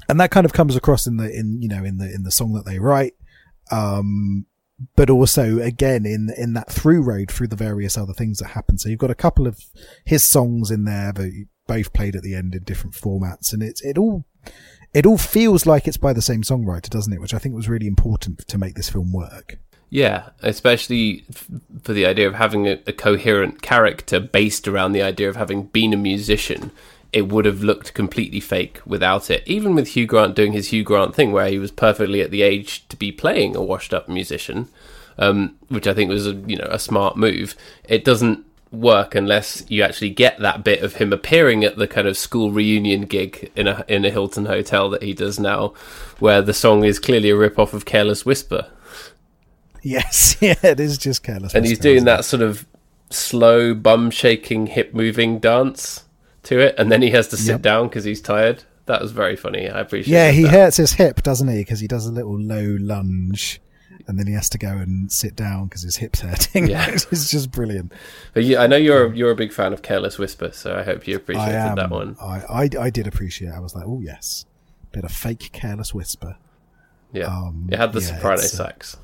[0.10, 2.32] and that kind of comes across in the in you know in the in the
[2.32, 3.14] song that they write
[3.72, 4.46] um
[4.96, 8.78] but also again in in that through road through the various other things that happen.
[8.78, 9.60] So you've got a couple of
[10.06, 11.30] his songs in there but
[11.68, 14.26] both played at the end in different formats and it's it all
[14.94, 17.22] it all feels like it's by the same songwriter doesn't it?
[17.22, 19.60] Which i think was really important to make this film work.
[19.90, 21.48] Yeah, especially f-
[21.84, 25.66] for the idea of having a, a coherent character based around the idea of having
[25.66, 26.72] been a musician.
[27.14, 29.44] It would have looked completely fake without it.
[29.46, 32.42] Even with Hugh Grant doing his Hugh Grant thing, where he was perfectly at the
[32.42, 34.68] age to be playing a washed-up musician,
[35.18, 37.56] um, which I think was a you know a smart move.
[37.88, 42.08] It doesn't work unless you actually get that bit of him appearing at the kind
[42.08, 45.74] of school reunion gig in a in a Hilton hotel that he does now,
[46.20, 48.68] where the song is clearly a rip off of Careless Whisper
[49.84, 52.66] yes yeah it is just careless and he's doing that sort of
[53.10, 56.06] slow bum shaking hip moving dance
[56.44, 57.62] to it and then he has to sit Yep.
[57.62, 60.52] down because he's tired that was very funny i appreciate yeah he that.
[60.52, 63.62] hurts his hip doesn't he because he does a little low lunge
[64.08, 66.68] and then he has to go and sit down because his hip's hurting.
[66.68, 66.90] Yeah.
[66.92, 67.94] it's just brilliant.
[68.34, 71.08] but yeah, i know you're you're a big fan of careless whisper so i hope
[71.08, 71.76] you appreciated am.
[71.78, 73.50] that one I, I, I did appreciate.
[73.50, 73.54] it.
[73.56, 74.46] I was like, oh yes,
[74.92, 76.36] bit of fake careless whisper.
[77.14, 78.98] yeah Um, it had the yeah, soprano sax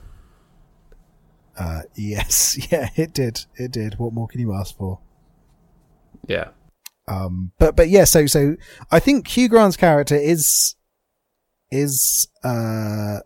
[1.58, 3.46] Uh, yes, yeah, it did.
[3.56, 4.00] It did.
[4.00, 5.00] What more can you ask for?
[6.28, 6.50] yeah
[7.10, 8.56] Um, but but yeah, so so
[8.92, 10.76] I think Hugh Grant's character is
[11.72, 13.20] is uh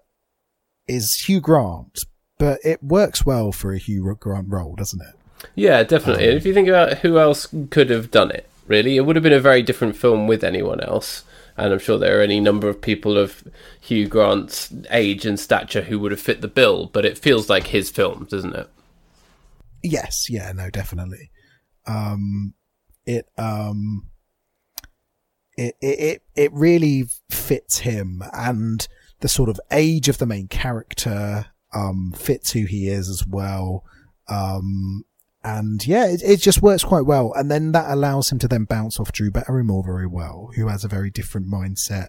[0.88, 2.06] is Hugh Grant,
[2.40, 5.48] but it works well for a Hugh Grant role, doesn't it?
[5.56, 6.24] Yeah, definitely.
[6.24, 9.18] Um, and if you think about who else could have done it, really, it would
[9.18, 11.24] have been a very different film with anyone else.
[11.56, 13.44] And I'm sure there are any number of people of
[13.80, 17.68] Hugh Grant's age and stature who would have fit the bill, but it feels like
[17.68, 18.68] his film, doesn't it?
[19.84, 21.30] Yes, yeah, no, definitely.
[21.86, 22.56] Um,
[23.06, 24.08] it um,
[25.58, 28.88] it it it, really fits him and
[29.20, 33.86] the sort of age of the main character um fits who he is as well.
[34.28, 35.06] Um,
[35.44, 37.34] and yeah, it, it just works quite well.
[37.34, 40.84] And then that allows him to then bounce off Drew Barrymore very well, who has
[40.84, 42.08] a very different mindset,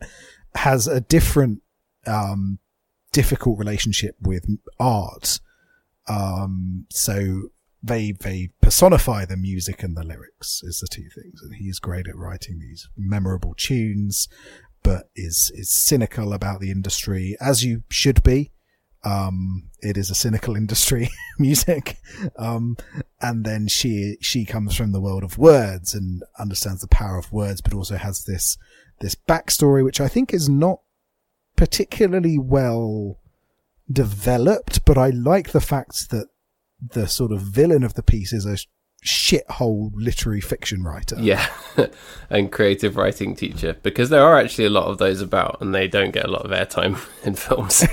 [0.54, 1.62] has a different,
[2.06, 2.60] um,
[3.10, 4.46] difficult relationship with
[4.78, 5.40] art.
[6.06, 7.50] Um, so
[7.84, 11.40] they, they personify the music and the lyrics is the two things.
[11.42, 14.26] And he's great at writing these memorable tunes,
[14.82, 18.52] but is, is cynical about the industry as you should be.
[19.04, 21.98] Um, it is a cynical industry, music.
[22.38, 22.78] Um,
[23.20, 27.32] and then she, she comes from the world of words and understands the power of
[27.32, 28.56] words, but also has this,
[29.00, 30.80] this backstory, which I think is not
[31.54, 33.18] particularly well
[33.92, 36.28] developed, but I like the fact that
[36.92, 38.56] the sort of villain of the piece is a
[39.06, 41.16] shithole literary fiction writer.
[41.20, 41.46] Yeah,
[42.30, 45.88] and creative writing teacher, because there are actually a lot of those about, and they
[45.88, 47.84] don't get a lot of airtime in films.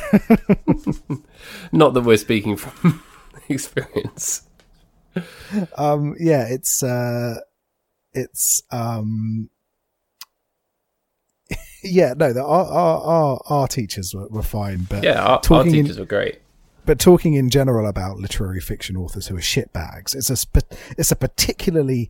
[1.71, 3.03] Not that we're speaking from
[3.49, 4.43] experience.
[5.77, 7.35] Um, yeah, it's, uh,
[8.13, 9.49] it's, um,
[11.83, 15.41] yeah, no, the, our, our, our, our teachers were, were fine, but Yeah, our, our
[15.41, 16.39] talking in- teachers were great.
[16.85, 20.65] But talking in general about literary fiction authors who are shitbags, it's a sp-
[20.97, 22.09] it's a particularly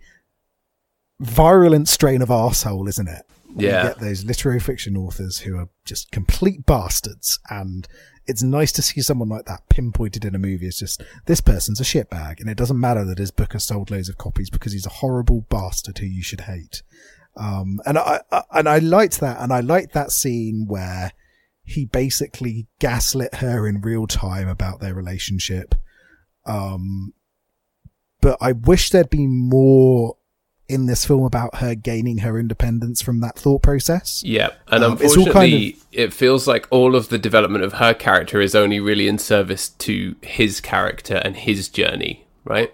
[1.19, 3.25] virulent strain of arsehole, isn't it?
[3.57, 3.83] You Yeah.
[3.83, 7.87] get those literary fiction authors who are just complete bastards, and
[8.25, 10.67] it's nice to see someone like that pinpointed in a movie.
[10.67, 13.91] It's just this person's a shitbag, and it doesn't matter that his book has sold
[13.91, 16.81] loads of copies because he's a horrible bastard who you should hate.
[17.35, 21.11] Um, and I, I and I liked that, and I liked that scene where
[21.71, 25.75] he basically gaslit her in real time about their relationship.
[26.45, 27.13] Um,
[28.21, 30.17] but I wish there'd been more
[30.71, 34.23] in this film about her gaining her independence from that thought process.
[34.23, 37.73] Yeah, and Um, it's all unfortunately, kind it feels like all of the development of
[37.73, 42.73] her character is only really in service to his character and his journey, right?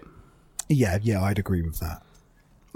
[0.68, 2.02] Yeah, yeah, I'd agree with that.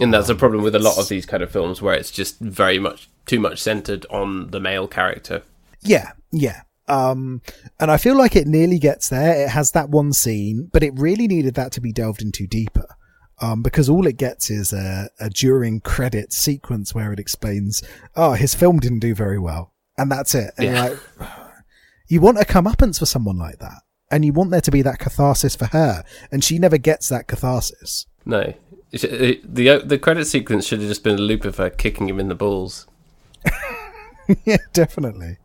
[0.01, 2.41] And that's a problem with a lot of these kind of films where it's just
[2.41, 5.43] very much too much centered on the male character.
[5.83, 6.63] Yeah, yeah.
[6.89, 7.43] Um,
[7.81, 9.45] and I feel like it nearly gets there.
[9.45, 12.87] It has that one scene, but it really needed that to be delved into deeper.
[13.41, 17.83] Um, because all it gets is a, a during credit sequence where it explains,
[18.15, 19.73] oh, his film didn't do very well.
[19.99, 20.53] And that's it.
[20.59, 20.85] And Yeah.
[20.87, 21.29] you're like,
[22.09, 24.99] You want a comeuppance for someone like that, and you want there to be that
[24.99, 28.07] catharsis for her, and she never gets that catharsis.
[28.27, 28.55] No,
[28.93, 32.21] it- the the credit sequence should have just been a loop of her kicking him
[32.21, 32.87] in the balls.
[34.45, 35.39] yeah, definitely.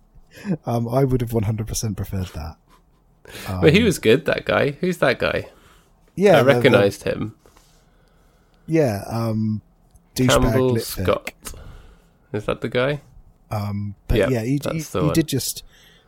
[0.65, 2.58] Um, I would have 100% preferred that.
[3.62, 4.26] but he was good.
[4.26, 4.71] That guy.
[4.71, 5.50] Who's that guy?
[6.15, 7.36] Yeah, I recognised him.
[8.65, 9.62] yeah, um,
[10.15, 10.80] Campbell.
[10.80, 11.34] Scott.
[12.34, 13.02] Is that the guy?
[13.52, 15.13] Um, but Yeah, yeah, you, that's you, the you one.
[15.13, 15.63] did just.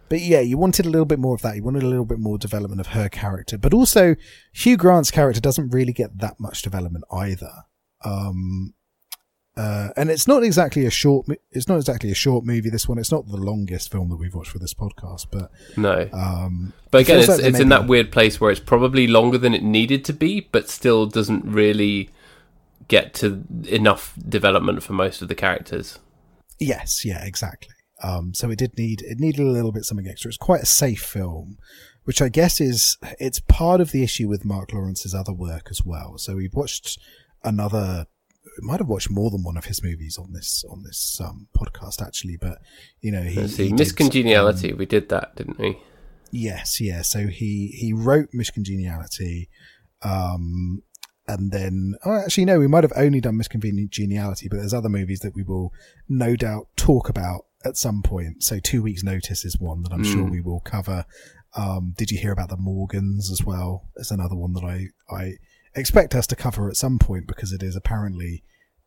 [0.09, 1.55] But yeah, you wanted a little bit more of that.
[1.55, 4.15] You wanted a little bit more development of her character, but also
[4.51, 7.51] Hugh Grant's character doesn't really get that much development either.
[8.03, 8.73] Um,
[9.57, 11.27] uh, and it's not exactly a short.
[11.51, 12.69] It's not exactly a short movie.
[12.69, 12.97] This one.
[12.97, 16.07] It's not the longest film that we've watched for this podcast, but No.
[16.13, 19.38] um, But again, feels it's, like it's in that weird place where it's probably longer
[19.38, 22.09] than it needed to be, but still doesn't really
[22.88, 25.99] get to enough development for most of the characters.
[26.59, 27.75] Yes, yeah, exactly.
[28.01, 30.29] Um, so it did need it needed a little bit something extra.
[30.29, 31.57] It's quite a safe film,
[32.05, 35.83] which I guess is it's part of the issue with Marc Lawrence's other work as
[35.83, 36.17] well.
[36.17, 36.97] So we've watched
[37.43, 38.05] another.
[38.62, 42.02] Might have watched more than one of his movies on this on this um, podcast
[42.02, 42.60] actually, but
[43.02, 45.78] you know he, he Miss Congeniality, um, we did that, didn't we?
[46.32, 47.02] Yes, yeah.
[47.02, 49.49] So he he wrote Miss Congeniality,
[50.02, 50.84] um,
[51.28, 54.89] and then oh, actually no, we might have only done Miss Congeniality, but there's other
[54.89, 55.71] movies that we will
[56.08, 58.43] no doubt talk about at some point.
[58.43, 60.32] So Two Weeks Notice is one that I'm sure Mm.
[60.32, 61.06] we will cover.
[61.56, 63.89] Um, did you hear about the Morgans as well?
[63.97, 65.34] It's another one that I I
[65.75, 68.43] expect us to cover at some point because it is apparently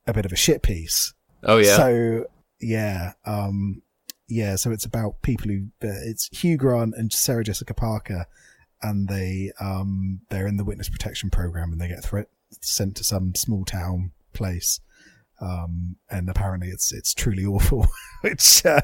[0.06, 1.14] a bit of a shit piece.
[1.44, 1.76] Oh, yeah.
[1.76, 2.24] So
[2.60, 3.82] yeah, um,
[4.28, 4.56] yeah.
[4.56, 8.26] So it's about people who uh, it's Hugh Grant and Sarah Jessica Parker,
[8.82, 12.28] and they um they're in the witness protection program and they get threat
[12.60, 14.80] sent to some small town place,
[15.40, 17.86] um, and apparently it's it's truly awful,
[18.22, 18.80] which uh,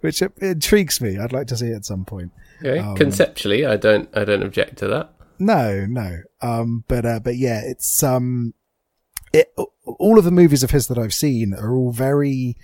[0.00, 1.18] which intrigues me.
[1.18, 2.32] I'd like to see it at some point.
[2.60, 2.78] okay.
[2.78, 5.12] um, Conceptually, I don't, I don't object to that.
[5.40, 6.18] No, no.
[6.42, 8.54] Um, but uh, but yeah, it's um,
[9.32, 9.52] it
[9.84, 12.56] all of the movies of his that I've seen are all very,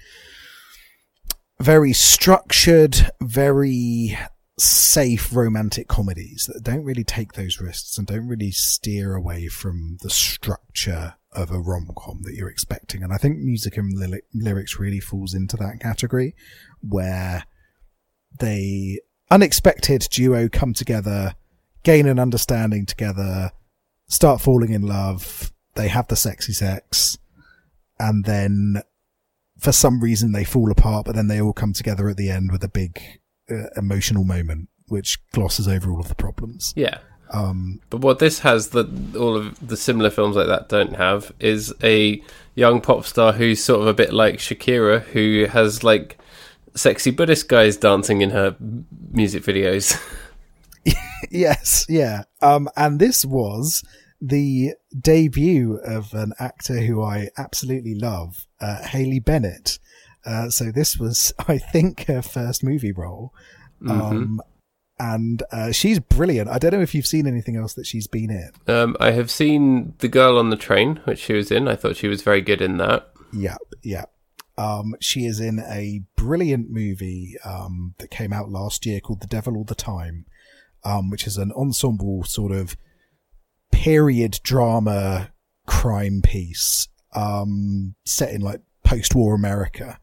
[1.58, 4.16] very structured, very
[4.58, 9.98] safe romantic comedies that don't really take those risks and don't really steer away from
[10.02, 13.02] the structure of a rom com that you're expecting.
[13.02, 16.34] And I think music and lyric- lyrics really falls into that category
[16.80, 17.44] where
[18.38, 21.34] they unexpected duo come together,
[21.86, 23.52] gain an understanding together,
[24.08, 25.52] start falling in love.
[25.76, 27.16] They have the sexy sex,
[28.00, 28.82] and then
[29.56, 32.50] for some reason they fall apart, but then they all come together at the end
[32.50, 33.00] with a big
[33.48, 36.74] uh, emotional moment, which glosses over all of the problems.
[36.76, 36.98] Yeah.
[37.30, 41.32] Um, But what this has that all of the similar films like that don't have
[41.38, 42.20] is a
[42.56, 46.18] young pop star who's sort of a bit like Shakira, who has like
[46.74, 48.56] sexy Buddhist guys dancing in her
[49.12, 49.96] music videos.
[51.30, 52.24] yes, yeah.
[52.40, 53.84] Um, and this was
[54.20, 59.78] the debut of an actor who I absolutely love, uh, Haley Bennett.
[60.24, 63.32] Uh, so this was, I think, her first movie role.
[63.88, 64.40] Um,
[64.98, 66.48] and uh, she's brilliant.
[66.48, 68.50] I don't know if you've seen anything else that she's been in.
[68.74, 71.68] Um, I have seen The Girl on the Train, which she was in.
[71.68, 73.10] I thought she was very good in that.
[73.32, 74.06] Yeah, yeah.
[74.56, 79.26] Um, she is in a brilliant movie um, that came out last year called The
[79.26, 80.24] Devil All the Time,
[80.86, 82.76] um, which is an ensemble sort of
[83.72, 85.32] period drama
[85.66, 89.98] crime piece um, set in like post-war America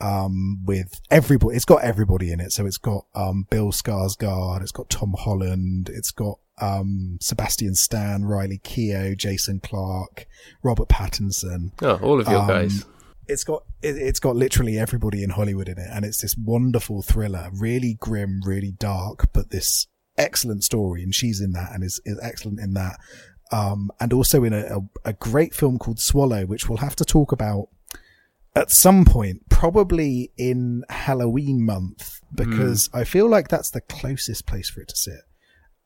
[0.00, 1.56] um, with everybody.
[1.56, 2.52] It's got everybody in it.
[2.52, 8.24] So it's got um, Bill Skarsgård, it's got Tom Holland, it's got um, Sebastian Stan,
[8.24, 10.26] Riley Keough, Jason Clarke,
[10.62, 12.84] Robert Pattinson Oh, all of your Um, guys.
[13.26, 17.02] it's got it, it's got literally everybody in Hollywood in it, and it's this wonderful
[17.02, 19.86] thriller, really grim, really dark, but this
[20.18, 22.98] excellent story, and she's in that and is, is excellent in that.
[23.52, 27.04] Um, and also in a, a, a great film called Swallow, which we'll have to
[27.04, 27.68] talk about
[28.56, 34.70] at some point, probably in Halloween month, because I feel like that's the closest place
[34.70, 35.20] for it to sit.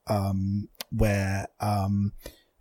[0.06, 2.12] Um, where, um,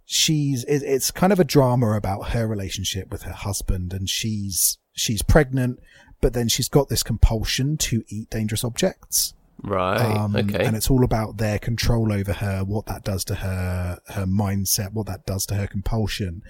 [0.05, 4.79] she's, it, it's kind of a drama about her relationship with her husband and she's,
[4.93, 5.79] she's pregnant,
[6.21, 9.33] but then she's got this compulsion to eat dangerous objects.
[9.63, 9.99] Right.
[9.99, 10.65] Um, okay.
[10.65, 14.93] And it's all about their control over her, what that does to her, her mindset,
[14.93, 16.41] what that does to her compulsion.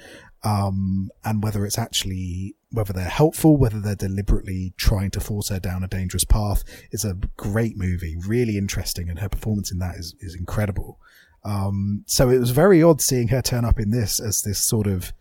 [0.43, 5.59] Um, and whether it's actually, whether they're helpful, whether they're deliberately trying to force her
[5.59, 6.63] down a dangerous path.
[6.91, 9.09] It's a great movie, really interesting.
[9.09, 10.99] And her performance in that is, is incredible.
[11.43, 14.87] Um, so it was very odd seeing her turn up in this as this sort
[14.87, 15.13] of,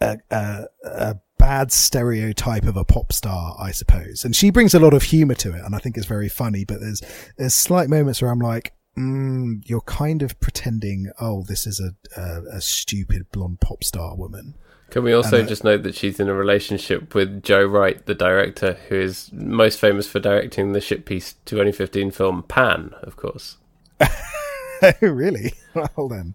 [0.00, 4.24] a, a, a bad stereotype of a pop star, I suppose.
[4.24, 6.64] And she brings a lot of humor to it, and I think it's very funny.
[6.64, 7.02] But there's
[7.36, 12.20] there's slight moments where I'm like, mm, you're kind of pretending, oh, this is a
[12.20, 14.54] a, a stupid blonde pop star woman.
[14.90, 18.04] Can we also And, uh, just note that she's in a relationship with Joe Wright,
[18.06, 23.16] the director, who is most famous for directing the shit piece 2015 film Pan, of
[23.16, 23.56] course,
[24.00, 25.54] oh, really?
[25.96, 26.34] Well then,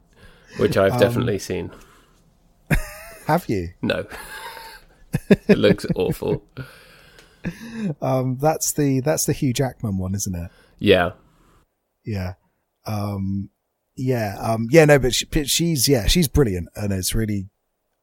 [0.57, 1.71] which Um, I've definitely seen.
[3.27, 3.69] have you?
[3.81, 4.05] No.
[5.47, 6.43] It looks awful.
[8.01, 10.51] Um, that's the that's the Hugh Jackman one, isn't it?
[10.77, 11.11] Yeah.
[12.05, 12.33] Yeah.
[12.85, 13.49] Um,
[13.95, 14.37] yeah.
[14.39, 16.69] Um, yeah, no, but, she, but she's, yeah, she's brilliant.
[16.75, 17.49] And it's really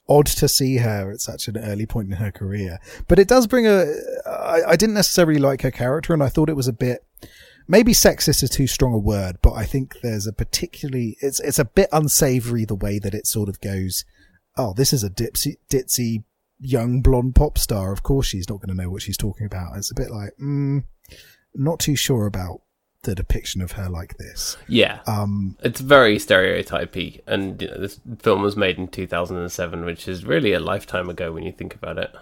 [0.08, 2.78] odd to see her at such an early point in her career.
[3.08, 3.84] But it does bring a,
[4.26, 7.04] I, I didn't necessarily like her character and I thought it was a bit,
[7.66, 11.58] maybe sexist is too strong a word, but I think there's a particularly, it's, it's
[11.58, 14.04] a bit unsavory the way that it sort of goes,
[14.56, 16.24] oh, this is a dipsy, ditzy
[16.60, 17.92] young blonde pop star.
[17.92, 19.76] Of course she's not going to know what she's talking about.
[19.76, 20.84] It's a bit like, mm,
[21.54, 22.62] not too sure about
[23.02, 24.56] the depiction of her like this.
[24.66, 25.00] Yeah.
[25.06, 30.24] Um, It's very stereotypy, and you know, this film was made in 2007, which is
[30.24, 32.14] really a lifetime ago when you think about it.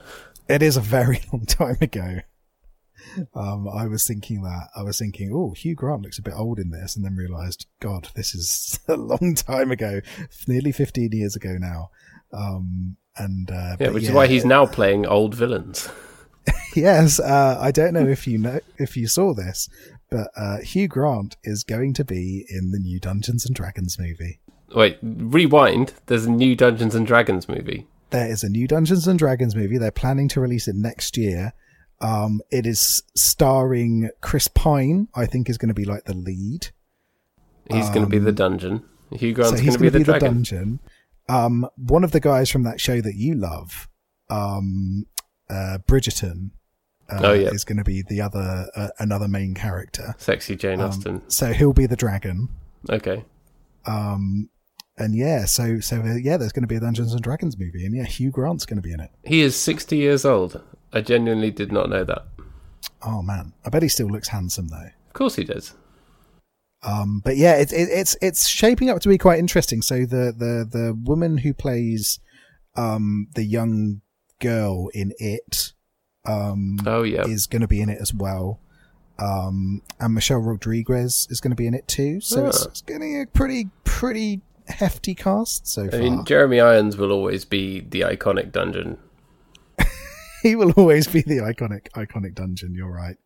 [0.49, 2.18] it is a very long time ago.
[3.34, 6.59] Um, I was thinking that I was thinking, oh, Hugh Grant looks a bit old
[6.59, 10.01] in this, and then realised, God, this is a long time ago,
[10.47, 11.91] nearly fifteen years ago now.
[12.32, 15.89] Um, and uh, Yeah, which is why he's now playing old villains.
[16.77, 17.19] yes.
[17.21, 19.69] Uh, I don't know if you know if you saw this,
[20.11, 24.41] but uh, Hugh Grant is going to be in the new Dungeons and Dragons movie.
[24.75, 25.95] Wait, rewind.
[26.07, 27.87] There's a new Dungeons and Dragons movie.
[28.11, 29.79] there is a new Dungeons and Dragons movie.
[29.79, 31.53] They're planning to release it next year.
[32.01, 35.09] Um, it is starring Chris Pine.
[35.14, 36.69] I think is going to be like the lead.
[37.71, 38.85] He's going to be the dungeon.
[39.12, 40.29] Hugh Grant's Um, so going to be going the the dragon.
[40.35, 40.81] dungeon.
[41.29, 43.89] Um, one of the guys from that show that you love,
[44.31, 45.07] um,
[45.51, 46.51] uh, Bridgerton,
[47.11, 47.49] uh, Oh, yeah.
[47.49, 50.14] is going to be the other uh, another main character.
[50.18, 51.22] Sexy Jane Um, Austen.
[51.29, 52.49] so he'll be the dragon.
[52.91, 53.24] Okay.
[53.87, 54.49] Um,
[54.99, 57.85] and yeah, so so uh, yeah, there's going to be a Dungeons and Dragons movie,
[57.85, 59.11] and yeah, Hugh Grant's going to be in it.
[59.24, 60.61] He is 60 years old.
[60.93, 62.24] I genuinely did not know that.
[63.03, 64.91] Oh man, I bet he still looks handsome though.
[65.09, 65.74] Of course he does.
[66.83, 69.83] Um, but yeah, it's it, it's it's shaping up to be quite interesting.
[69.83, 72.20] So the the the woman who plays
[72.77, 74.03] um the young
[74.41, 75.72] girl in it
[76.27, 77.24] um Oh, yeah.
[77.27, 78.61] is going to be in it as well.
[79.18, 82.20] Um, and Michelle Rodriguez is going to be in it too.
[82.20, 85.99] So it's, it's getting a pretty pretty hefty cast so far.
[85.99, 88.99] I mean, Jeremy Irons will always be the iconic dungeon.
[90.43, 92.74] he will always be the iconic iconic dungeon.
[92.74, 93.16] You're right.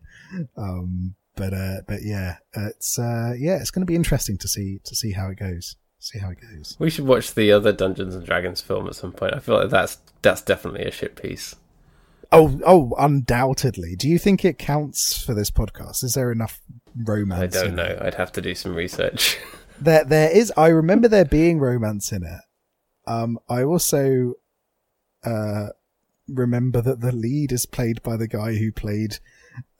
[0.57, 4.81] Um, but uh, but yeah, it's uh, yeah, it's going to be interesting to see
[4.85, 5.77] to see how it goes.
[5.99, 6.77] See how it goes.
[6.79, 9.35] We should watch the other Dungeons and Dragons film at some point.
[9.35, 11.57] I feel like that's that's definitely a shit piece.
[12.33, 13.97] Oh, oh, undoubtedly.
[13.97, 16.05] Do you think it counts for this podcast?
[16.05, 16.61] Is there enough
[16.97, 17.57] romance?
[17.57, 17.83] I don't know.
[17.83, 18.01] It?
[18.01, 19.39] I'd have to do some research.
[19.81, 20.53] There, there is.
[20.59, 22.41] I remember there being romance in it.
[23.07, 24.35] Um, I also
[25.25, 25.69] uh
[26.29, 29.19] remember that the lead is played by the guy who played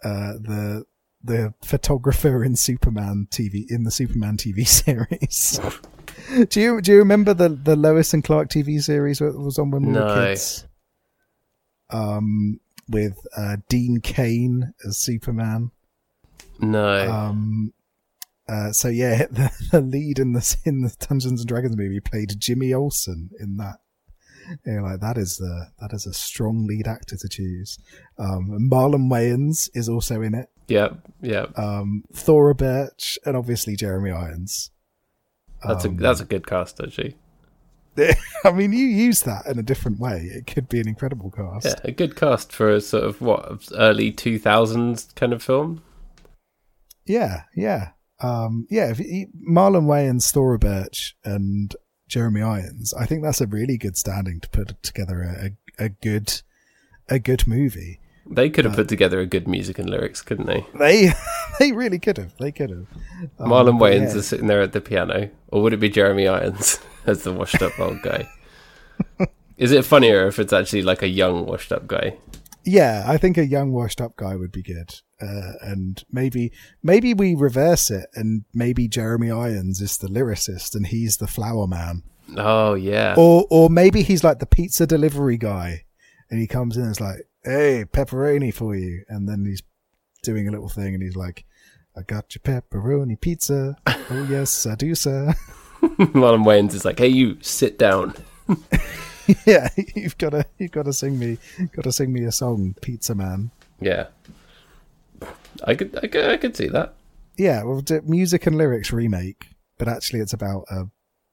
[0.03, 0.85] uh the
[1.23, 5.61] the photographer in Superman TV in the Superman TV series.
[6.49, 9.71] do you do you remember the the Lois and Clark TV series that was on
[9.71, 10.05] when we No.
[10.07, 10.67] were kids?
[11.91, 15.71] Um, with uh, Dean Cain as Superman.
[16.61, 17.11] no.
[17.11, 17.73] Um,
[18.49, 22.35] uh, so yeah, the, the lead in the in the Dungeons and Dragons movie played
[22.39, 23.77] Jimmy Olsen in that.
[24.67, 27.79] Yeah, like that is the that is a strong lead actor to choose.
[28.19, 30.49] Um, Marlon Wayans is also in it.
[30.71, 30.99] Yep.
[31.21, 31.47] yeah.
[31.57, 34.71] Um, Thora Birch and obviously Jeremy Irons.
[35.67, 37.17] That's um, a that's a good cast, actually.
[38.45, 40.31] I mean, you use that in a different way.
[40.33, 41.67] It could be an incredible cast.
[41.67, 45.83] Yeah, a good cast for a sort of what early two thousands kind of film.
[47.05, 47.91] Yeah, yeah,
[48.21, 48.91] um, yeah.
[48.91, 51.75] If you, Marlon Wayans, Thora Birch, and
[52.09, 55.89] Jeremy Irons, I think that's a really good standing to put together a, a, a
[55.89, 56.43] good
[57.09, 58.00] a good movie.
[58.33, 60.65] They could have put together a good music and lyrics, couldn't they?
[60.79, 61.13] They
[61.59, 62.37] they really could have.
[62.39, 62.87] They could have.
[63.41, 64.19] Um, Marlon Wayans yeah.
[64.19, 67.79] is sitting there at the piano, or would it be Jeremy Irons as the washed-up
[67.81, 68.29] old guy?
[69.57, 72.17] Is it funnier if it's actually like a young washed-up guy?
[72.65, 74.95] Yeah, I think a young washed up guy would be good.
[75.21, 76.53] Uh, and maybe
[76.83, 81.67] maybe we reverse it, and maybe Jeremy Irons is the lyricist and he's the flower
[81.67, 82.05] man.
[82.37, 85.85] Oh yeah, or or maybe he's like the pizza delivery guy,
[86.31, 89.63] and he comes in and is like, "Hey, pepperoni for you," and then he's
[90.23, 91.45] doing a little thing, and he's like,
[91.97, 93.77] "I got your pepperoni pizza.
[94.13, 95.35] Oh yes, I do, sir."
[95.81, 98.15] Marlon Wayans is like, "Hey, you sit down."
[99.47, 101.39] yeah, you've got to you've got to sing me
[101.73, 103.51] got to sing me a song, Pizza Man.
[103.81, 104.09] Yeah,
[105.65, 106.95] I could, I could, I could see that.
[107.37, 110.89] Yeah, well, d- music and lyrics remake, but actually it's about a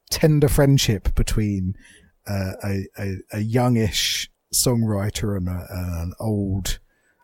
[0.09, 1.75] tender friendship between
[2.27, 6.79] uh, a, a a youngish songwriter and a, an old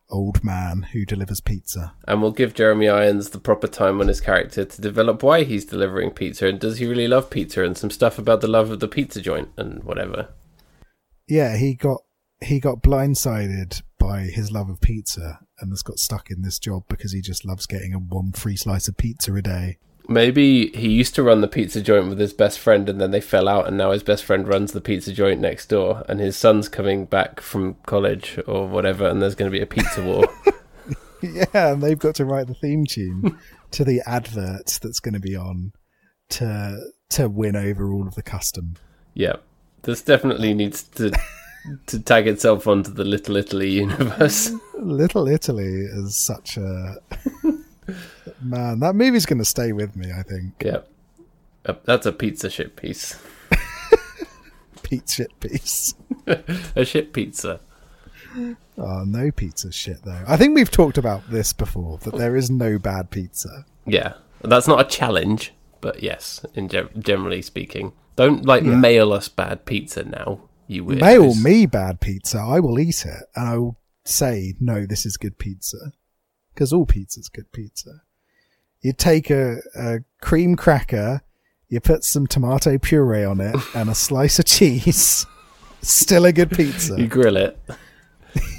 [0.09, 1.93] old man who delivers pizza.
[2.07, 5.65] And we'll give Jeremy Irons the proper time on his character to develop why he's
[5.65, 8.79] delivering pizza and does he really love pizza and some stuff about the love of
[8.79, 10.29] the pizza joint and whatever.
[11.27, 12.03] Yeah, he got
[12.41, 16.83] he got blindsided by his love of pizza and has got stuck in this job
[16.89, 19.77] because he just loves getting a one free slice of pizza a day.
[20.09, 23.21] Maybe he used to run the pizza joint with his best friend and then they
[23.21, 26.35] fell out and now his best friend runs the pizza joint next door and his
[26.35, 30.25] son's coming back from college or whatever and there's going to be a pizza war.
[31.21, 33.37] yeah, and they've got to write the theme tune
[33.71, 35.71] to the advert that's going to be on
[36.29, 36.79] to
[37.09, 38.75] to win over all of the custom.
[39.13, 39.35] yeah.
[39.83, 41.11] This definitely needs to
[41.87, 44.51] to tag itself onto the Little Italy universe.
[44.79, 46.95] Little Italy is such a
[48.45, 48.79] man.
[48.79, 50.11] That movie's going to stay with me.
[50.11, 50.79] I think yeah.
[51.65, 53.17] Uh, That's a pizza shit piece.
[54.83, 55.95] Pete shit piece.
[56.75, 57.59] a shit pizza.
[58.77, 60.23] Oh, no pizza shit though.
[60.27, 63.65] I think we've talked about this before that there is no bad pizza.
[63.85, 68.75] Yeah, that's not a challenge, but yes, in ge- generally speaking, don't like Yeah.
[68.75, 70.41] mail us bad pizza now.
[70.67, 71.01] You weirdos.
[71.01, 74.85] Mail me bad pizza, I will eat it, and I will say no.
[74.85, 75.91] This is good pizza
[76.53, 78.01] because all pizza's good pizza.
[78.83, 81.21] You take a, a cream cracker,
[81.69, 85.25] you put some tomato puree on it, and a slice of cheese.
[85.81, 86.95] Still a good pizza.
[86.99, 87.59] You grill it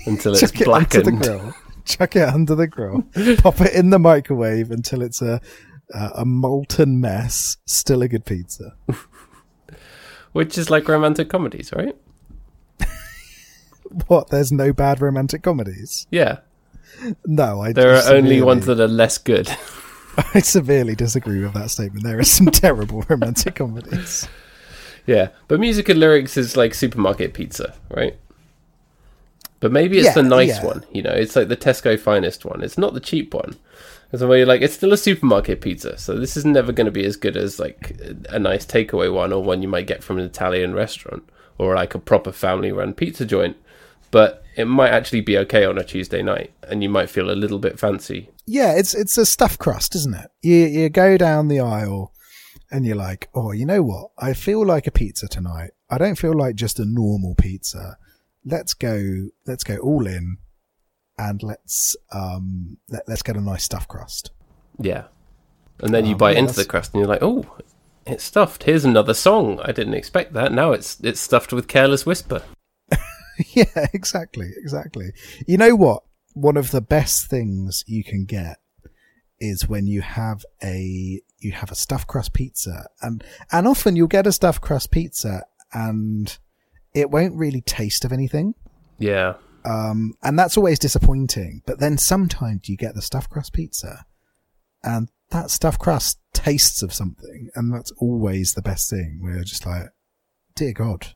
[0.07, 1.23] until it's Chuck it the blackened.
[1.23, 1.55] grill.
[1.85, 3.03] Chuck it under the grill.
[3.39, 5.41] Pop it in the microwave until it's a
[5.95, 7.59] a, a molten mess.
[7.67, 8.75] Still a good pizza.
[10.33, 11.97] Which is like romantic comedies, right?
[14.09, 14.31] What?
[14.31, 16.07] There's no bad romantic comedies?
[16.11, 16.39] Yeah,
[17.27, 17.73] No, I.
[17.73, 19.49] there are only ones that are less good.
[20.35, 22.05] I severely disagree with that statement.
[22.05, 24.29] There are some terrible romantic comedies.
[25.07, 28.17] yeah, but music and lyrics is like supermarket pizza, right?
[29.61, 30.65] But maybe it's Yeah, the nice yeah.
[30.65, 31.13] one, you know.
[31.13, 32.63] It's like the Tesco finest one.
[32.63, 33.57] It's not the cheap one.
[34.13, 36.93] It's where you're like, it's still a supermarket pizza, so this is never going to
[36.93, 37.99] be as good as like
[38.29, 41.95] a nice takeaway one or one you might get from an Italian restaurant or like
[41.95, 43.57] a proper family-run pizza joint.
[44.13, 47.33] But it might actually be okay on a Tuesday night, and you might feel a
[47.33, 48.31] little bit fancy.
[48.47, 50.31] Yeah, it's it's a stuffed crust, isn't it?
[50.43, 52.13] You you go down the aisle
[52.71, 54.11] and you're like, oh, you know what?
[54.19, 55.71] I feel like a pizza tonight.
[55.91, 57.99] I don't feel like just a normal pizza.
[58.45, 59.29] Let's go.
[59.47, 60.39] Let's go all in,
[61.19, 64.31] and let's um let, let's get a nice stuffed crust.
[64.79, 65.05] Yeah.
[65.81, 67.47] And then you Um, bite yeah, into the crust and you're like, oh,
[68.07, 68.65] it's stuffed.
[68.65, 69.61] Here's another song.
[69.65, 70.53] I didn't expect that.
[70.53, 72.43] Now it's it's stuffed with Careless Whisper.
[73.55, 75.13] yeah, exactly, exactly.
[75.47, 76.03] You know what?
[76.35, 78.59] One of the best things you can get
[79.41, 83.23] is when you have a you have a stuffed crust pizza, and
[83.53, 86.39] and often you'll get a stuffed crust pizza, and
[86.95, 88.55] it won't really taste of anything.
[88.99, 89.35] Yeah.
[89.65, 91.63] Um, and that's always disappointing.
[91.67, 94.07] But then sometimes you get the stuffed crust pizza,
[94.83, 99.21] and that stuffed crust tastes of something, and that's always the best thing.
[99.23, 99.87] We're just like,
[100.55, 101.15] dear God,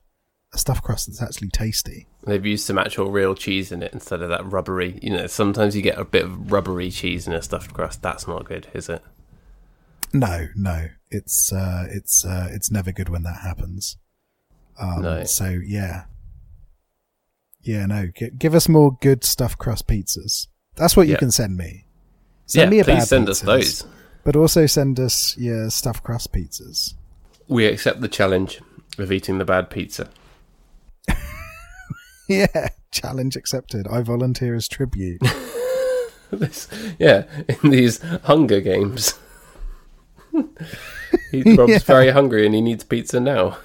[0.53, 2.07] a stuffed crust that's actually tasty.
[2.24, 4.99] They've used some actual real cheese in it instead of that rubbery.
[5.03, 8.03] You know, sometimes you get a bit of rubbery cheese in a stuffed crust.
[8.03, 9.03] That's not good, is it?
[10.12, 13.99] No, no, it's uh, it's uh, it's never good when that happens.
[14.80, 15.24] Um, No.
[15.24, 16.05] So yeah,
[17.61, 18.07] yeah, no.
[18.16, 20.46] G- give us more good stuffed crust pizzas.
[20.76, 21.18] That's what you Yeah.
[21.18, 21.84] can send me.
[22.46, 22.96] Send yeah, me a pizza.
[23.01, 23.84] please send us pizzas, those.
[24.24, 26.94] But also send us your stuffed crust pizzas.
[27.49, 28.61] We accept the challenge
[28.99, 30.09] of eating the bad pizza.
[32.55, 33.87] Yeah, challenge accepted.
[33.89, 35.22] I volunteer as tribute.
[36.31, 36.68] this,
[36.99, 37.24] yeah,
[37.62, 39.18] in these Hunger Games.
[41.31, 41.79] he, Rob's Yeah.
[41.79, 43.57] very hungry and he needs pizza now.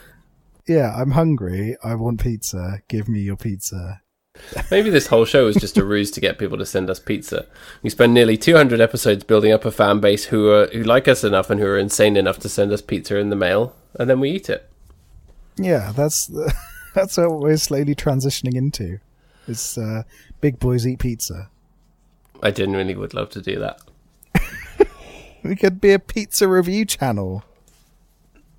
[0.68, 1.76] yeah, I'm hungry.
[1.84, 2.80] I want pizza.
[2.88, 4.02] Give me your pizza.
[4.72, 7.46] Maybe this whole show is just a ruse to get people to send us pizza.
[7.84, 11.24] We spend nearly 200 episodes building up a fan base who are who like us
[11.24, 14.20] enough and who are insane enough to send us pizza in the mail, and then
[14.20, 14.68] we eat it.
[15.58, 16.32] Yeah, that's
[16.96, 19.00] that's what we're slowly transitioning into.
[19.48, 20.04] It's uh,
[20.42, 21.50] big boys eat pizza.
[22.42, 23.80] I genuinely would love to do that.
[25.44, 27.44] We could be a pizza review channel.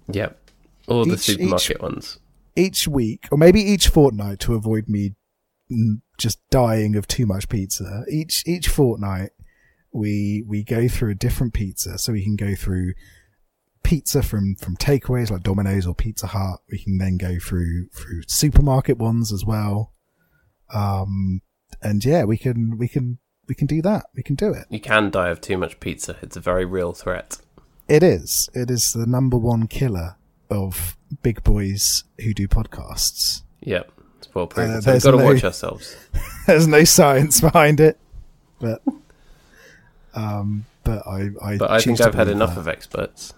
[0.09, 0.39] Yep,
[0.87, 2.19] all the Each- supermarket ones.
[2.57, 5.15] each week, or maybe each fortnight, to avoid me
[5.73, 8.05] mm, just dying of too much pizza.
[8.11, 9.31] Each each fortnight,
[9.93, 12.93] we we go through a different pizza, so we can go through
[13.85, 16.59] pizza from from takeaways like Domino's or Pizza Hut.
[16.71, 19.93] We can then go through through supermarket ones as well.
[20.73, 21.43] Um,
[21.81, 24.07] and yeah, we can we can we can do that.
[24.17, 24.65] We can do it.
[24.71, 26.17] You can die of too much pizza.
[26.23, 27.39] It's a very real threat.
[27.87, 28.49] It is.
[28.55, 30.17] It is the number one killer
[30.51, 33.43] of big boys who do podcasts.
[33.61, 33.91] Yep.
[34.19, 34.77] It's well proven.
[34.77, 35.95] Uh, so we've got to no- watch ourselves.
[36.47, 37.99] There's no science behind it,
[38.59, 38.83] but
[40.15, 42.61] um, but I I, But I think I've had enough that.
[42.61, 43.35] of experts.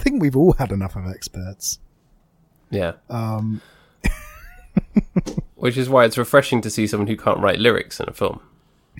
[0.00, 1.78] I think we've all had enough of experts.
[2.70, 2.94] Yeah.
[3.10, 3.60] Um,
[5.56, 8.40] Which is why it's refreshing to see someone who can't write lyrics in a film.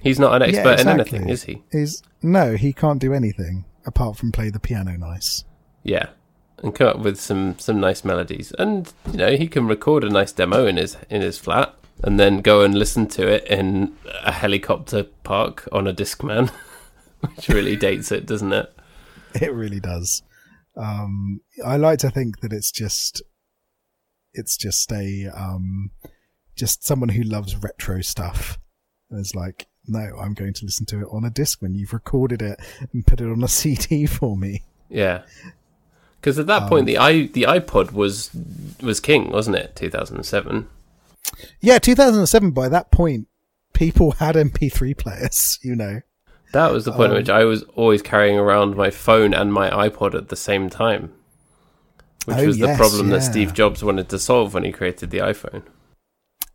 [0.02, 1.62] He's not an yeah, expert in anything, is he?
[1.72, 5.44] He's no, he can't do anything apart from play the piano nice.
[5.82, 6.10] Yeah.
[6.58, 8.52] And come up with some, some nice melodies.
[8.58, 11.74] And, you know, he can record a nice demo in his in his flat
[12.04, 16.50] and then go and listen to it in a helicopter park on a Discman.
[17.20, 18.70] Which really dates it, doesn't it?
[19.40, 20.22] It really does.
[20.76, 23.22] Um, I like to think that it's just,
[24.32, 25.90] it's just a, um,
[26.56, 28.58] just someone who loves retro stuff.
[29.10, 31.92] And is like, no, I'm going to listen to it on a disc when you've
[31.92, 32.60] recorded it
[32.92, 34.62] and put it on a CD for me.
[34.88, 35.22] Yeah.
[36.20, 38.30] Because at that Um, point, the i the iPod was
[38.82, 39.74] was king, wasn't it?
[39.74, 40.68] Two thousand and seven.
[41.60, 42.50] Yeah, 2007.
[42.50, 43.26] By that point,
[43.72, 45.58] people had MP3 players.
[45.62, 46.00] You know.
[46.52, 49.52] That was the point Um, at which I was always carrying around my phone and
[49.52, 51.12] my iPod at the same time,
[52.24, 53.22] which Oh, was the yes, problem that.
[53.22, 55.62] Steve Jobs wanted to solve when he created the iPhone.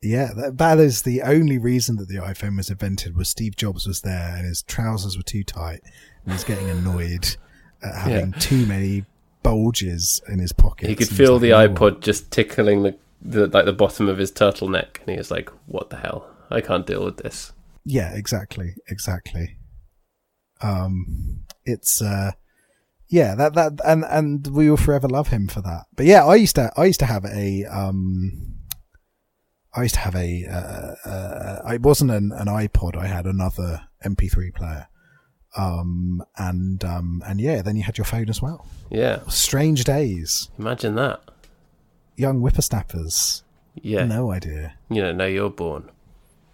[0.01, 3.15] Yeah, that, that is the only reason that the iPhone was invented.
[3.15, 5.81] Was Steve Jobs was there and his trousers were too tight,
[6.23, 7.37] and he's getting annoyed
[7.81, 9.05] at having too many
[9.43, 10.89] bulges in his pockets.
[10.89, 11.99] He could feel the like, "You know what?
[11.99, 15.49] iPod just tickling the, the like the bottom of his turtleneck, and he was like,
[15.67, 16.27] "What the hell?
[16.51, 17.53] I can't deal with this."
[17.85, 19.57] Yeah, exactly, exactly.
[20.65, 22.31] Um, it's uh,
[23.07, 25.85] yeah, that that and and we will forever love him for that.
[25.95, 28.55] But yeah, I used to I used to have a um,
[29.73, 32.95] I used to have a uh, uh, it wasn't an, an iPod.
[32.97, 34.87] I had another MP3 player.
[35.57, 38.67] Um, and um, and yeah, then you had your phone as well.
[38.89, 41.21] Yeah, Strange days, imagine that.
[42.17, 43.43] young whippersnappers.
[43.75, 44.73] Yeah, No idea.
[44.89, 45.89] you know, now you're born.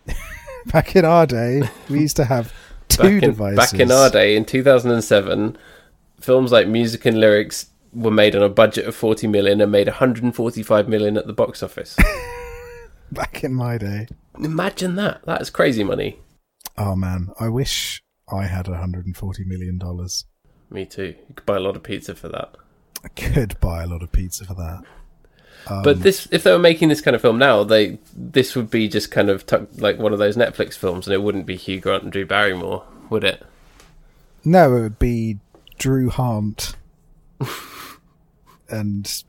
[0.68, 2.53] Back in our day, we used to have
[2.95, 3.57] two back in, devices.
[3.71, 5.57] Back in our day, in 2007,
[6.19, 9.87] films like Music and Lyrics were made on a budget of 40 million and made
[9.87, 11.97] 145 million at the box office.
[13.11, 14.07] Back in my day.
[14.39, 15.21] Imagine that.
[15.25, 16.19] That's crazy money.
[16.77, 20.25] Oh man, I wish I had 140 million dollars.
[20.69, 21.15] Me too.
[21.27, 22.55] You could buy a lot of pizza for that.
[23.03, 24.83] I could buy a lot of pizza for that.
[25.68, 28.70] Um, But this, if they were making this kind of film now, they this would
[28.70, 31.55] be just kind of tuck, like one of those Netflix films, and it wouldn't be
[31.55, 33.45] Hugh Grant and Drew Barrymore, would it?
[34.43, 35.38] No, it would be
[35.78, 36.76] Drew Hart
[38.70, 39.24] and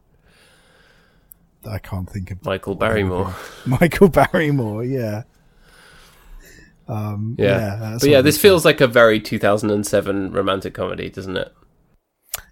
[1.68, 3.34] I can't think of Michael Barrymore.
[3.66, 4.84] Michael Barrymore.
[4.84, 5.22] Yeah.
[6.88, 11.52] Um, Yeah, that's but yeah, this feels like a very 2007 romantic comedy, doesn't it?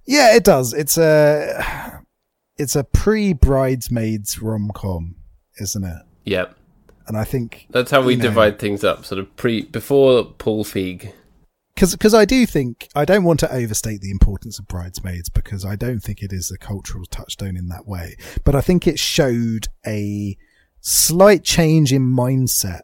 [0.06, 0.72] Yeah, it does.
[0.72, 2.02] It's a
[2.60, 5.16] it's a pre bridesmaids rom com,
[5.60, 6.02] isn't it?
[6.24, 6.46] Yeah,
[7.06, 9.04] And I think that's how we know, divide things up.
[9.04, 11.12] Sort of pre before Paul Feig.
[11.74, 15.76] because I do think I don't want to overstate the importance of bridesmaids because I
[15.76, 19.68] don't think it is a cultural touchstone in that way, but I think it showed
[19.86, 20.36] a
[20.82, 22.82] slight change in mindset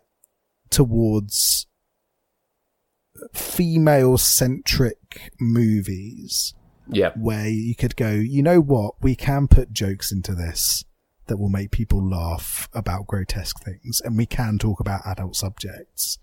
[0.70, 1.66] towards
[3.34, 6.54] female centric movies
[6.88, 10.84] Yeah, where you could go, you know what, we can put jokes into this
[11.26, 16.18] that will make people laugh about grotesque things, and we can talk about adult subjects,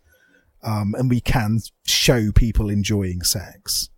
[0.64, 3.90] um, and we can show people enjoying sex.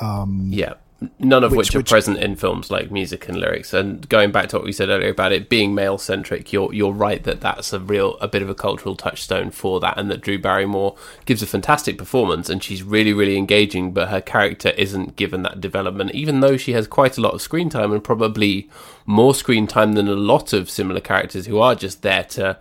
[0.00, 0.74] Um, yeah.
[1.18, 3.72] None of Which- which, are which- present in films like music and lyrics.
[3.72, 6.92] And going back to what we said earlier about it being male centric, you're you're
[6.92, 10.20] right that that's a real a bit of a cultural touchstone for that, and that
[10.20, 15.16] Drew Barrymore gives a fantastic performance, and she's really really engaging, but her character isn't
[15.16, 18.68] given that development, even though she has quite a lot of screen time and probably
[19.06, 22.58] more screen time than a lot of similar characters who are just there to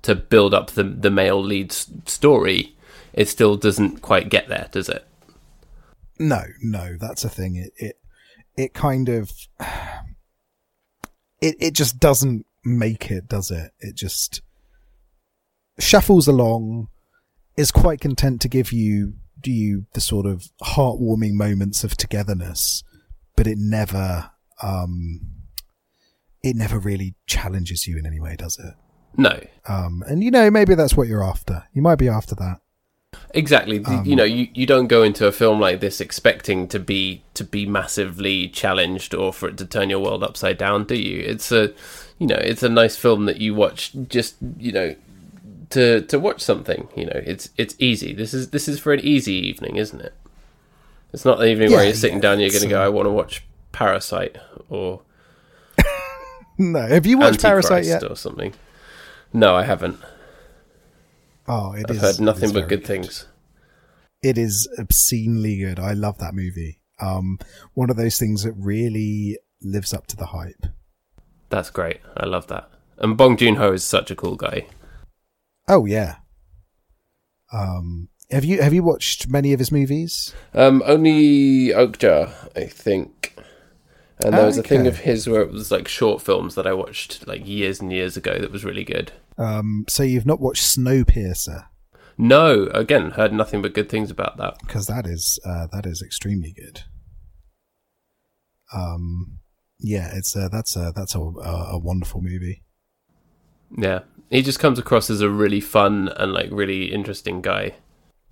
[0.00, 2.74] to build up the the male lead's story.
[3.12, 5.06] It still doesn't quite get there, does it?
[6.18, 7.56] No, no, that's a thing.
[7.56, 7.96] It, it,
[8.56, 9.32] it kind of,
[11.40, 13.72] it, it just doesn't make it, does it?
[13.80, 14.42] It just
[15.78, 16.88] shuffles along,
[17.56, 22.84] is quite content to give you, do you the sort of heartwarming moments of togetherness,
[23.36, 24.30] but it never,
[24.62, 25.20] um,
[26.42, 28.74] it never really challenges you in any way, does it?
[29.16, 29.38] No,
[29.68, 31.64] Um, and you know, maybe that's what you're after.
[31.74, 32.61] You might be after that.
[33.34, 33.82] Exactly.
[33.84, 37.22] Um, you know, you, you don't go into a film like this expecting to be
[37.34, 41.20] to be massively challenged or for it to turn your world upside down, do you?
[41.20, 41.72] It's a
[42.18, 44.94] you know, it's a nice film that you watch just, you know,
[45.70, 47.20] to to watch something, you know.
[47.24, 48.12] It's it's easy.
[48.12, 50.14] This is this is for an easy evening, isn't it?
[51.12, 52.88] It's not the evening where you're sitting yeah, down and you're going to go I
[52.88, 54.36] want to watch Parasite
[54.68, 55.02] or
[56.58, 58.04] No, have you watched Parasite yet?
[58.04, 58.54] or something.
[59.32, 59.98] No, I haven't.
[61.48, 63.26] Oh, it I've is- heard nothing but very good things.
[64.22, 65.80] It is obscenely good.
[65.80, 66.80] I love that movie.
[67.00, 67.38] Um,
[67.74, 70.66] one of those things that really lives up to the hype.
[71.50, 71.98] That's great.
[72.16, 72.70] I love that.
[72.98, 74.66] And Bong Joon Ho is such a cool guy.
[75.68, 76.16] Oh yeah.
[77.52, 80.34] Um, have you have you watched many of his movies?
[80.54, 83.34] Um, only Okja, I think.
[84.24, 86.72] And there was a thing of his where it was like short films that I
[86.72, 89.10] watched like years and years ago that was really good.
[89.38, 91.66] Um, so you've not watched Snowpiercer
[92.18, 94.58] No, again, heard nothing but good things about that.
[94.60, 96.82] because that is uh, that is extremely good.
[98.74, 99.38] Um,
[99.78, 102.62] yeah, it's uh, that's a that's a, a, a wonderful movie.
[103.76, 104.00] Yeah.
[104.30, 107.74] He just comes across as a really fun and like really interesting guy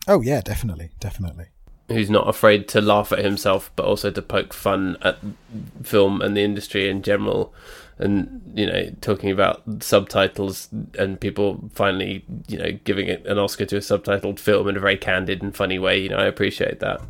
[0.09, 1.47] Oh yeah, definitely, definitely.
[1.89, 5.19] who's not afraid to laugh at himself but also to poke fun at
[5.83, 7.53] film and the industry in general
[8.01, 13.65] and you know talking about subtitles and people finally you know giving it an oscar
[13.65, 16.81] to a subtitled film in a very candid and funny way you know i appreciate
[16.81, 17.01] that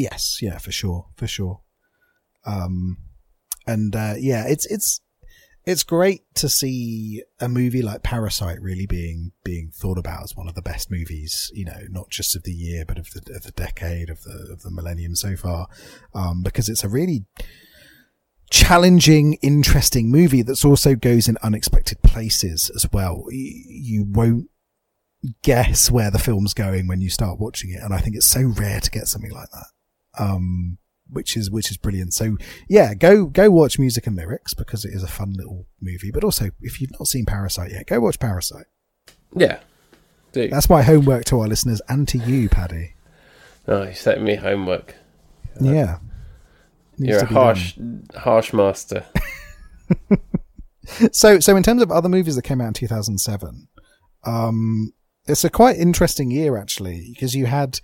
[0.00, 1.60] Yes, yeah, for sure, for sure.
[2.46, 2.96] Um,
[3.66, 5.02] and uh, yeah, it's it's
[5.66, 10.48] it's great to see a movie like Parasite really being being thought about as one
[10.48, 13.42] of the best movies, you know, not just of the year but of the of
[13.42, 15.66] the decade of the of the millennium so far,
[16.14, 17.26] um, because it's a really
[18.50, 23.24] challenging, interesting movie that's also goes in unexpected places as well.
[23.30, 24.50] You, won't
[25.42, 28.42] guess where the film's going when you start watching it, and I think it's so
[28.42, 29.66] rare to get something like that
[30.18, 30.78] um,
[31.08, 32.14] which is which is brilliant.
[32.14, 32.36] So
[32.68, 36.10] yeah, go go watch music and lyrics because it is a fun little movie.
[36.12, 38.66] But also, if you've not seen Parasite yet, go watch Parasite.
[39.34, 39.60] yeah
[40.32, 42.94] do That's my homework to our listeners and to you, Paddy.
[43.66, 44.94] oh you set me homework
[45.60, 45.98] Yeah,
[47.08, 47.44] you're a be done.
[47.44, 47.78] harsh
[48.16, 49.04] harsh master
[51.12, 53.68] So so in terms of other movies that came out in 2007,
[54.24, 54.92] um,
[55.26, 57.78] it's a quite interesting year actually because you had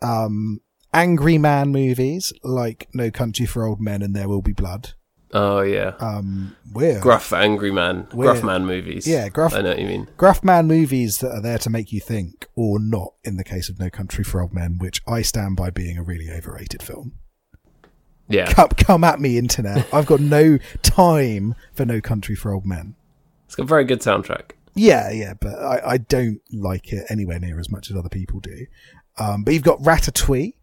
[0.00, 0.60] um
[0.94, 4.94] angry man movies like No Country for Old Men and There Will Be Blood.
[5.34, 7.02] oh yeah Um, weird.
[7.02, 10.42] gruff angry man We're- gruff man movies Yeah, gruff- i know what you mean Gruff
[10.42, 13.78] Man movies that are there to make you think, or not, in the case of
[13.78, 17.12] No Country for Old Men, which I stand by being a really overrated film.
[18.28, 19.86] Yeah Come, come at me, internet.
[19.92, 22.94] I've got no time for No Country for Old Men.
[23.46, 27.38] it's got a very good soundtrack Yeah, yeah, but I, I don't like it anywhere
[27.38, 28.66] near as much as other people do.
[29.18, 30.54] Um, but you've got Ratatouille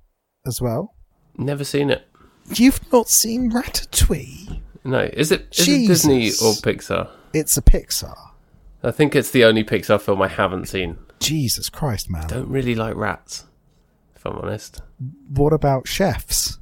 [0.46, 0.96] as well.
[1.38, 2.08] never seen it
[2.54, 4.62] You've not seen Ratatouille?
[4.84, 8.16] no is it is it disney or pixar It's a Pixar.
[8.84, 10.98] I think it's the only Pixar film I haven't seen.
[11.20, 12.28] Jesus Christ, man.
[12.28, 13.46] Don't really like rats,
[14.16, 14.82] if I'm honest.
[15.30, 16.60] What about chefs?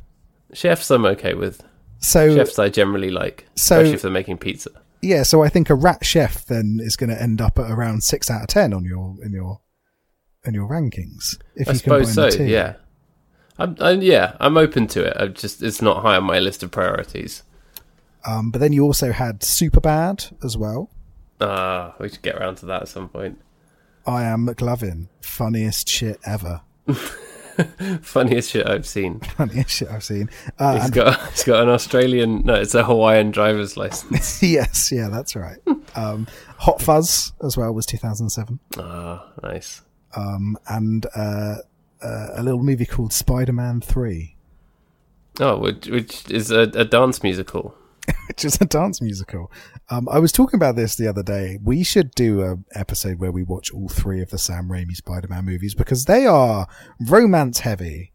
[0.54, 1.64] Chefs I'm okay with.
[2.00, 4.70] So Chefs I generally like, So- especially if they're making pizza.
[5.02, 8.04] yeah, so I think a rat chef then is going to end up at around
[8.04, 9.62] six out of ten on your in your
[10.46, 11.38] in your rankings.
[11.56, 12.28] If I you suppose so.
[12.28, 12.76] Yeah,
[13.58, 15.16] I'm, i yeah, I'm open to it.
[15.20, 17.44] I'm just it's not high on my list of priorities.
[18.26, 20.90] Um, but then you also had Superbad as well.
[21.42, 23.40] Ah, we should get around to that at some point.
[24.06, 26.62] I am McLovin, funniest shit ever.
[28.02, 29.20] Funniest shit I've seen.
[29.38, 30.30] Funniest shit I've seen.
[30.60, 34.42] Uh, He's got he's got an Australian no, it's a Hawaiian driver's license.
[34.44, 35.58] yes, yeah, that's right.
[35.96, 36.28] Um,
[36.60, 38.60] Hot Fuzz as well was 2007.
[38.78, 39.82] Ah, nice.
[40.16, 41.56] Um, and uh,
[42.02, 44.36] uh, a little movie called Spider-Man 3,
[45.40, 47.76] Oh, which, which is a, a dance musical.
[48.28, 49.52] which is a dance musical.
[49.90, 51.60] Um, I was talking about this the other day.
[51.64, 55.46] We should do a episode where we watch all three of the Sam Raimi Spider-Man
[55.46, 56.68] movies because they are
[57.00, 58.12] romance heavy.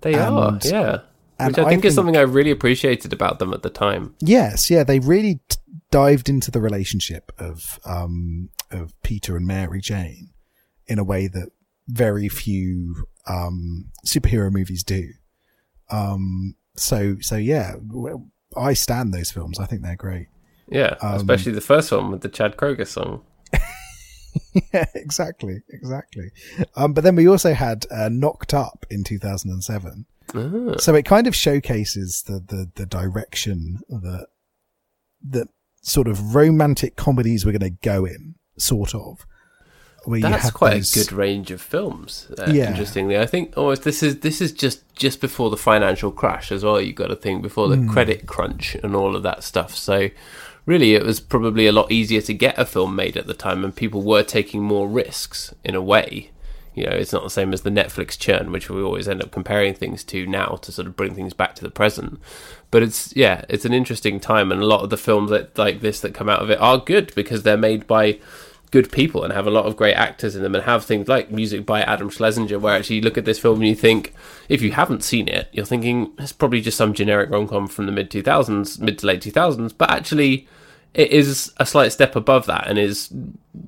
[0.00, 0.98] They are, yeah.
[1.38, 4.14] and Which I I think, is something I really appreciated about them at the time.
[4.20, 5.56] Yes, yeah, they really t-
[5.90, 10.30] dived into the relationship of um, of Peter and Mary Jane
[10.86, 11.48] in a way that
[11.88, 15.08] very few um, superhero movies do.
[15.90, 17.74] Um, so, so yeah,
[18.56, 19.58] I stand those films.
[19.58, 20.28] I think they're great.
[20.68, 23.22] Yeah, Um, especially the first one with the Chad Kroeger song.
[24.72, 26.30] yeah, exactly, exactly.
[26.76, 30.06] Um, but then we also had uh, Knocked Up in 2007.
[30.34, 34.26] Ah, So it kind of showcases the, the, the direction that,
[35.28, 35.48] that
[35.82, 39.26] sort of romantic comedies were going to go in, sort of.
[40.06, 42.28] Where That's quite those- a good range of films.
[42.38, 42.70] Uh, Yeah.
[42.70, 46.64] Interestingly, I think almost this is this is just just before the financial crash as
[46.64, 46.80] well.
[46.80, 49.74] You got to think before the credit crunch and all of that stuff.
[49.76, 50.10] So
[50.66, 53.64] really, it was probably a lot easier to get a film made at the time,
[53.64, 56.30] and people were taking more risks in a way.
[56.76, 59.30] You know, it's not the same as the Netflix churn, which we always end up
[59.30, 62.18] comparing things to now to sort of bring things back to the present.
[62.72, 65.80] But it's yeah, it's an interesting time, and a lot of the films that like
[65.80, 68.18] this that come out of it are good because they're made by
[68.74, 71.30] good people and have a lot of great actors in them and have things like
[71.30, 74.12] music by Adam Schlesinger where actually you look at this film and you think
[74.48, 77.92] if you haven't seen it you're thinking it's probably just some generic rom-com from the
[77.92, 80.48] mid 2000s mid to late 2000s but actually
[80.92, 83.12] it is a slight step above that and is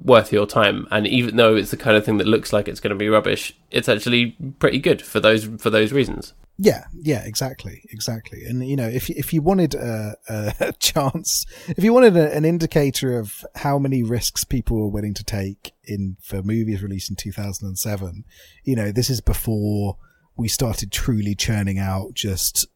[0.02, 0.88] worth your time.
[0.90, 3.09] And even though it's the kind of thing that looks like it's going to be
[3.09, 8.44] rubbish it's actually pretty good for those for those reasons Yeah, yeah, exactly, exactly.
[8.46, 12.44] And you know, if if you wanted a, a chance, if you wanted a, an
[12.46, 17.16] indicator of how many risks people were willing to take in for movies released in
[17.16, 18.24] 2007,
[18.64, 19.98] you know, this is before
[20.36, 22.66] we started truly churning out just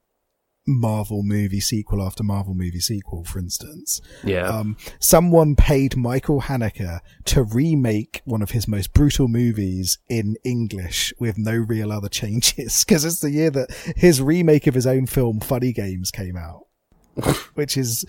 [0.79, 4.01] Marvel movie sequel after Marvel movie sequel, for instance.
[4.25, 10.37] yeah Um, someone paid Michael Haneke to remake one of his most brutal movies in
[10.45, 14.87] English with no real other changes because it's the year that his remake of his
[14.87, 16.67] own film Funny Games came out,
[17.55, 18.05] which is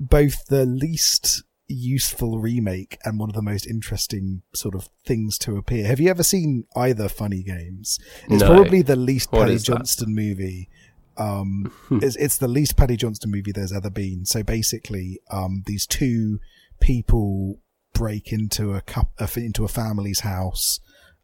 [0.00, 5.56] both the least useful remake and one of the most interesting sort of things to
[5.56, 5.86] appear.
[5.86, 7.98] Have you ever seen either Funny Games?
[8.28, 8.48] It's No.
[8.54, 9.56] probably the least Paddy?
[9.58, 10.68] Johnston movie
[11.16, 14.24] um it's, it's the least Paddy Johnston movie there's ever been.
[14.24, 16.40] So basically, um, these two
[16.80, 17.60] people
[17.92, 20.80] break into a cup uh, into a family's house,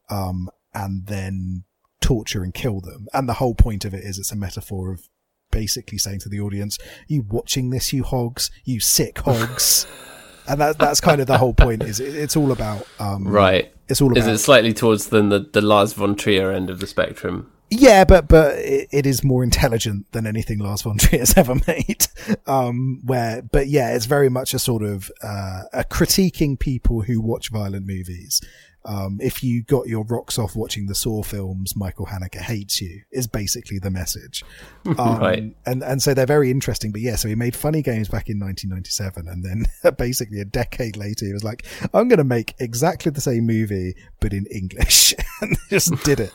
[0.09, 1.65] um, and then
[2.01, 3.07] torture and kill them.
[3.13, 5.09] And the whole point of it is it's a metaphor of
[5.51, 6.79] basically saying to the audience,
[7.09, 9.87] "You watching this, you hogs, you sick hogs."
[10.49, 11.83] and that that's kind of the whole point.
[11.83, 15.41] Is it, it's all about um, right It's all is it slightly towards than the,
[15.41, 19.45] the Lars von Trier end of the spectrum Yeah, but but it, it is more
[19.45, 22.07] intelligent than anything Lars von Trier has ever made.
[22.47, 27.21] Um, where, but yeah, it's very much a sort of uh, a critiquing people who
[27.21, 28.41] watch violent movies.
[28.83, 33.03] Um, if you got your rocks off watching the Saw films, Michael Haneke hates you.
[33.13, 34.45] Is basically the message.
[34.99, 35.55] Um, Right.
[35.67, 36.91] And and so they're very interesting.
[36.91, 40.97] But yeah, so he made funny games back in 1997, and then basically a decade
[40.97, 45.15] later, he was like, "I'm going to make exactly the same movie, but in English,"
[45.43, 46.33] and just did it.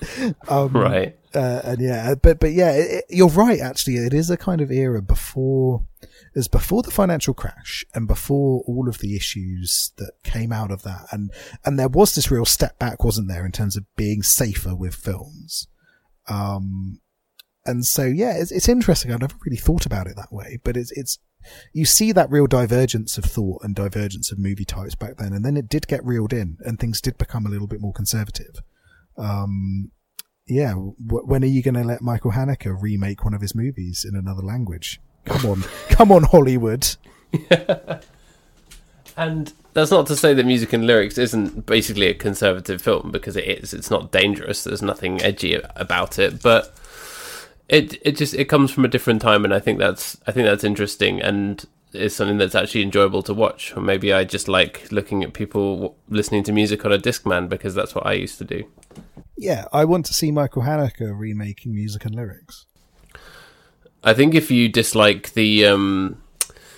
[0.47, 3.59] Um, right uh, and yeah, but but yeah, it, you're right.
[3.59, 5.86] Actually, it is a kind of era before,
[6.33, 10.83] was before the financial crash and before all of the issues that came out of
[10.83, 11.31] that, and
[11.65, 14.95] and there was this real step back, wasn't there, in terms of being safer with
[14.95, 15.67] films.
[16.27, 17.01] Um,
[17.65, 19.11] and so yeah, it's it's interesting.
[19.11, 21.19] I never really thought about it that way, but it's it's
[21.73, 25.43] you see that real divergence of thought and divergence of movie types back then, and
[25.43, 28.61] then it did get reeled in, and things did become a little bit more conservative.
[29.17, 29.91] Um,
[30.47, 34.05] yeah, w- when are you going to let Michael Haneke remake one of his movies
[34.07, 34.99] in another language?
[35.25, 36.95] Come on, come on, Hollywood.
[39.17, 43.35] And that's not to say that music and lyrics isn't basically a conservative film because
[43.35, 43.73] it is.
[43.73, 44.63] It's not dangerous.
[44.63, 46.73] There's nothing edgy about it, but
[47.69, 50.45] it it just it comes from a different time, and I think that's I think
[50.45, 53.75] that's interesting and is something that's actually enjoyable to watch.
[53.75, 57.73] Or maybe I just like looking at people listening to music on a Discman because
[57.73, 58.65] that's what I used to do.
[59.38, 62.65] Yeah, I want to see Michael Haneke remaking music and lyrics.
[64.03, 66.21] I think if you dislike the um,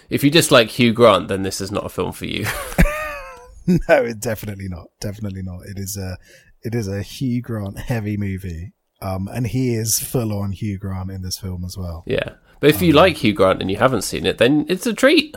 [0.09, 2.45] if you dislike Hugh Grant, then this is not a film for you.
[3.67, 4.87] no, it definitely not.
[4.99, 5.61] Definitely not.
[5.65, 6.17] It is a
[6.63, 8.73] it is a Hugh Grant heavy movie.
[8.99, 12.03] Um, and he is full on Hugh Grant in this film as well.
[12.07, 14.93] yeah, but if you like Hugh Grant and you haven't seen it, then it's a
[14.93, 15.35] treat.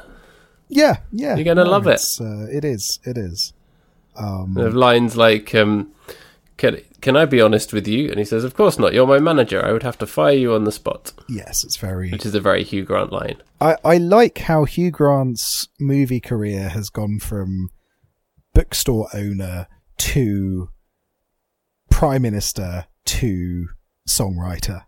[0.68, 1.34] Yeah, yeah.
[1.34, 2.00] You're gonna love it.
[2.20, 3.00] Uh, it is.
[3.04, 3.52] It is.
[4.16, 5.92] Um, lines like, um,
[6.60, 8.10] can, can I be honest with you?
[8.10, 8.92] And he says, Of course not.
[8.92, 9.64] You're my manager.
[9.64, 11.12] I would have to fire you on the spot.
[11.26, 12.10] yes, it's very.
[12.10, 13.42] Which is a very Hugh Grant line.
[13.62, 17.70] I, I like how Hugh Grant's movie career has gone from
[18.52, 20.68] bookstore owner to
[21.88, 23.68] prime minister to
[24.06, 24.84] songwriter.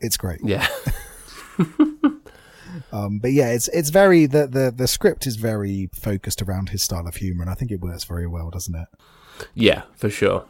[0.00, 0.40] It's great.
[0.42, 0.66] Yeah.
[2.92, 6.82] Um, but yeah, it's it's very the, the the script is very focused around his
[6.82, 8.88] style of humor, and I think it works very well, doesn't it?
[9.54, 10.44] yeah, for sure.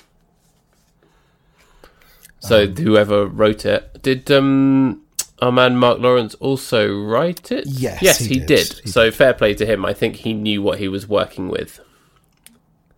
[2.41, 5.03] So whoever wrote it did um
[5.43, 7.65] our man Marc Lawrence also write it?
[7.67, 8.47] Yes, Yes, he he, did.
[8.47, 8.81] did.
[8.85, 9.85] He so fair play to him.
[9.85, 11.81] I think he knew what he was working with.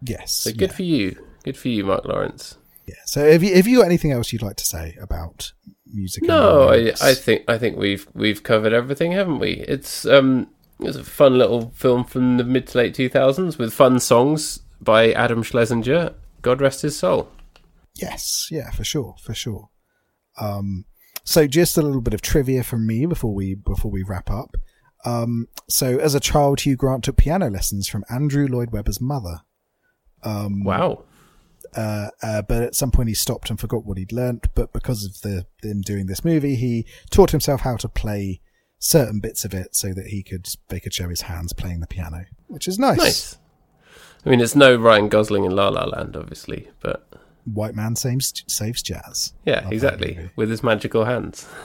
[0.03, 0.33] Yes.
[0.33, 1.25] So good yeah, for you.
[1.45, 2.57] Good for you, Marc Lawrence.
[2.87, 2.95] yeah.
[3.05, 5.53] So have you have you got anything else you'd like to say about
[5.93, 6.25] music?
[6.25, 6.93] No, I.
[7.01, 9.53] I think I think we've we've covered everything, haven't we?
[9.69, 10.49] It's um
[10.81, 14.61] it's a fun little film from the mid to late two thousands with fun songs,
[14.81, 16.15] by Adam Schlesinger.
[16.43, 17.29] God rest his soul.
[17.95, 19.69] Yes, yeah, for sure, for sure.
[20.41, 20.87] Um,
[21.25, 24.57] so just a little bit of trivia from me before we before we wrap up.
[25.05, 29.41] Um, so as a child, Hugh Grant took piano lessons from Andrew Lloyd Webber's mother.
[30.23, 31.05] Um, Wow.
[31.77, 34.47] uh, uh, but at some point he stopped and forgot what he'd learnt.
[34.55, 38.41] But because of the him doing this movie, he taught himself how to play
[38.79, 41.87] certain bits of it so that he could they could show his hands playing the
[41.87, 42.99] piano, which is nice.
[42.99, 43.39] Nice.
[44.25, 47.09] I mean, it's no Ryan Gosling in La La Land, obviously, but
[47.45, 49.33] White man saves saves jazz.
[49.45, 50.31] yeah, Love exactly.
[50.37, 51.47] With his magical hands.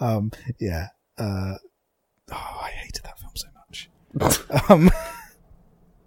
[0.00, 0.88] Um, yeah.
[1.18, 1.54] Uh,
[2.32, 3.90] oh, I hated that film so much.
[4.70, 4.90] um,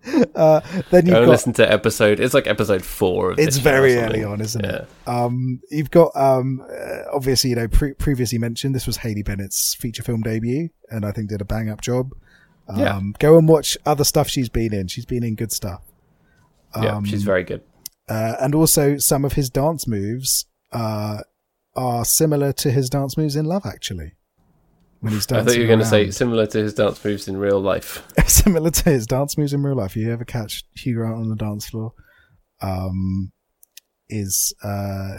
[0.36, 2.20] uh, then you've and got listen to episode.
[2.20, 4.72] It's like episode four of it's this show or very early on, isn't Yeah.
[4.78, 4.88] it?
[5.06, 9.76] Um, you've got um, uh, obviously you know pre- previously mentioned this was Haley Bennett's
[9.76, 12.14] feature film debut, and I think did a bang up job.
[12.68, 13.00] Um, Yeah.
[13.20, 14.88] Go and watch other stuff she's been in.
[14.88, 15.84] She's been in good stuff.
[16.76, 17.62] Yeah, Um, she's very good.
[18.10, 21.20] Uh, and also some of his dance moves uh,
[21.76, 24.14] are similar to his dance moves in Love Actually.
[25.00, 27.38] When he's I thought you were going to say similar to his dance moves in
[27.38, 28.04] real life.
[28.28, 29.96] similar to his dance moves in real life.
[29.96, 31.94] You ever catch Hugh Grant on the dance floor?
[32.62, 33.32] Um,
[34.10, 35.18] is uh,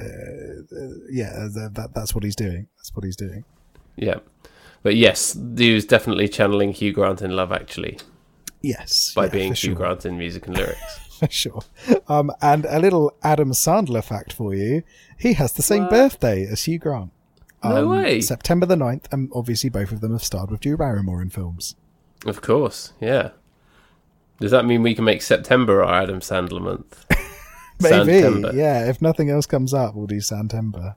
[1.10, 2.68] yeah, that that's what he's doing.
[2.76, 3.44] That's what he's doing.
[3.96, 4.18] Yeah.
[4.82, 7.98] But yes, he was definitely channeling Hugh Grant in Love Actually
[8.62, 11.00] Yes, by yeah, being Hugh sure, Grant in music and lyrics.
[11.30, 11.62] sure.
[12.08, 14.82] Um, and a little Adam Sandler fact for you:
[15.18, 17.10] he has the same birthday as Hugh Grant.
[17.64, 18.20] No way.
[18.20, 21.76] September the 9th, and obviously both of them have starred with Drew Barrymore in films.
[22.26, 23.30] Of course, yeah.
[24.40, 27.06] Does that mean we can make September our Adam Sandler month?
[27.80, 28.52] Maybe, Sandtember.
[28.54, 28.88] yeah.
[28.88, 30.96] If nothing else comes up, we'll do Santember.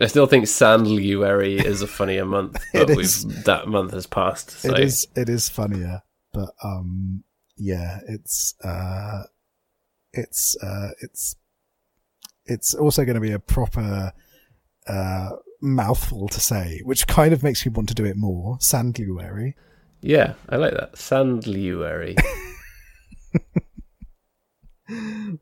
[0.00, 3.24] I still think Sandluary is a funnier month, but is.
[3.44, 4.50] that month has passed.
[4.50, 4.72] So.
[4.72, 6.02] It is it is funnier,
[6.32, 7.24] but um
[7.56, 9.24] yeah, it's uh
[10.12, 11.36] it's uh it's
[12.46, 14.12] it's also going to be a proper
[14.86, 15.30] uh
[15.62, 18.56] mouthful to say, which kind of makes me want to do it more.
[18.60, 19.54] Sandluary.
[20.00, 20.92] Yeah, I like that.
[20.94, 22.16] Sandluary.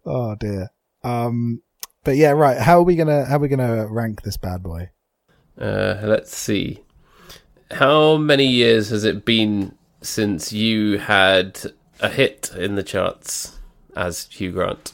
[0.05, 0.69] Oh dear.
[1.03, 1.63] Um
[2.05, 2.59] but yeah, right.
[2.59, 4.91] How are we gonna how are we gonna rank this bad boy?
[5.61, 6.81] uh, let's see.
[7.71, 11.59] How many years has it been since you had
[12.01, 13.58] a hit in the charts
[13.97, 14.93] as Hugh Grant?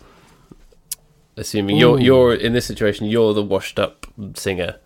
[1.36, 4.76] Assuming you're you're in this situation, you're the washed up singer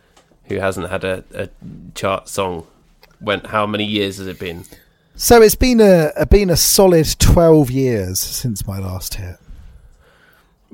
[0.44, 1.48] who hasn't had a, a
[1.94, 2.66] chart song.
[3.20, 4.64] When how many years has it been?
[5.14, 9.36] So it's been a, a been a solid twelve years since my last hit.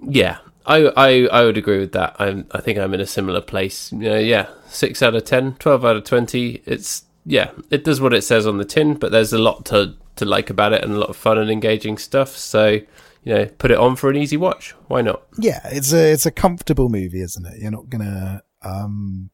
[0.06, 2.16] Yeah, I, I, I would agree with that.
[2.18, 3.92] I'm, I think I'm in a similar place.
[3.92, 6.62] You know, yeah, six out of 10, 12 out of 20.
[6.64, 9.94] It's, yeah, it does what it says on the tin, but there's a lot to,
[10.16, 12.30] to like about it and a lot of fun and engaging stuff.
[12.36, 12.80] So,
[13.24, 14.72] you know, put it on for an easy watch.
[14.86, 15.22] Why not?
[15.38, 17.54] Yeah, it's a it's a comfortable movie, isn't it?
[17.60, 19.30] You're not gonna um,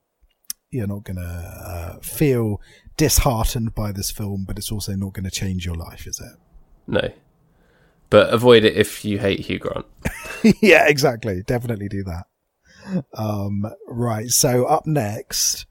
[0.70, 1.20] you're not gonna
[1.66, 2.61] uh, feel
[2.97, 6.38] disheartened by this film, but it's also not gonna change your life, is it?
[6.86, 7.11] No.
[8.09, 9.86] But avoid it if you hate Hugh Grant.
[10.62, 11.43] yeah, exactly.
[11.47, 13.05] Definitely do that.
[13.14, 14.28] Um, right.
[14.30, 15.66] So up next,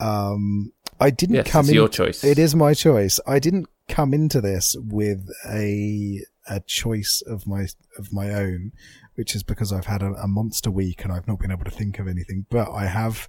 [0.00, 1.74] um, I didn't Yes, come it's in.
[1.74, 2.24] your choice.
[2.24, 3.20] It is my choice.
[3.26, 7.66] I didn't come into this with a a choice of my
[7.98, 8.72] of my own,
[9.14, 11.70] which is because I've had a, a monster week and I've not been able to
[11.70, 12.46] think of anything.
[12.50, 13.28] But I have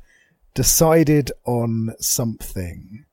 [0.54, 3.06] decided on something.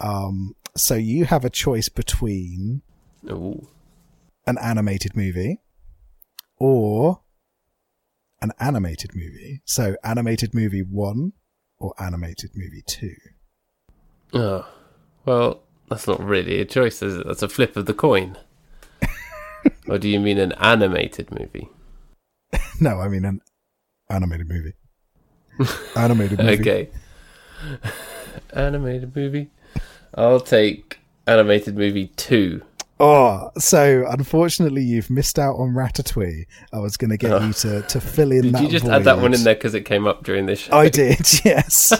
[0.00, 2.82] Um, so you have a choice between
[3.30, 3.68] Ooh.
[4.46, 5.60] an animated movie
[6.58, 7.20] or
[8.40, 9.62] an animated movie.
[9.64, 11.32] So animated movie one
[11.78, 13.14] or animated movie two.
[14.32, 14.66] Oh,
[15.24, 17.26] well, that's not really a choice, is it?
[17.26, 18.38] That's a flip of the coin.
[19.88, 21.68] Or do you mean an animated movie?
[22.80, 23.40] No, I mean an
[24.10, 24.72] animated movie.
[25.94, 26.60] animated movie.
[26.60, 26.88] Okay.
[28.52, 29.50] animated movie.
[30.14, 32.62] I'll take animated movie two.
[32.98, 36.44] Oh, so unfortunately you've missed out on Ratatouille.
[36.72, 39.04] I was going to get you to, to fill in Did that you just add
[39.04, 40.72] that one in there because it came up during this show?
[40.76, 41.92] I did, yes.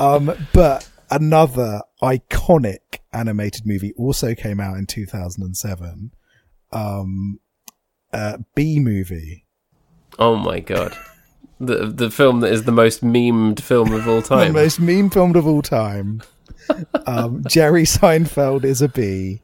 [0.00, 6.10] um, but another iconic animated movie also came out in 2007.
[6.72, 7.40] Um,
[8.12, 9.46] uh, Bee Movie.
[10.18, 10.96] Oh my god.
[11.62, 14.46] The the film that is the most memed film of all time.
[14.54, 16.22] The most meme filmed of all time.
[17.06, 19.42] um, Jerry Seinfeld is a bee.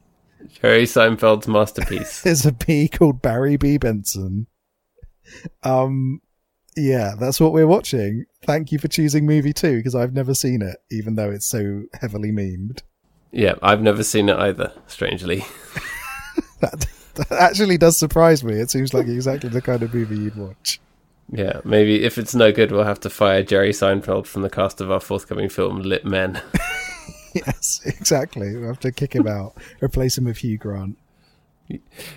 [0.59, 2.21] Jerry Seinfeld's masterpiece.
[2.23, 3.77] There's a bee called Barry B.
[3.77, 4.47] Benson.
[5.61, 6.21] Um,
[6.75, 8.25] yeah, that's what we're watching.
[8.43, 11.83] Thank you for choosing movie two because I've never seen it, even though it's so
[12.01, 12.81] heavily memed.
[13.31, 15.43] yeah, I've never seen it either, strangely.
[16.61, 16.87] that,
[17.29, 18.55] that actually does surprise me.
[18.55, 20.79] It seems like exactly the kind of movie you'd watch.
[21.29, 24.79] Yeah, maybe if it's no good, we'll have to fire Jerry Seinfeld from the cast
[24.79, 26.41] of our forthcoming film, Lit Men.
[27.33, 28.55] Yes, exactly.
[28.57, 30.97] We'll have to kick him out, replace him with Hugh Grant.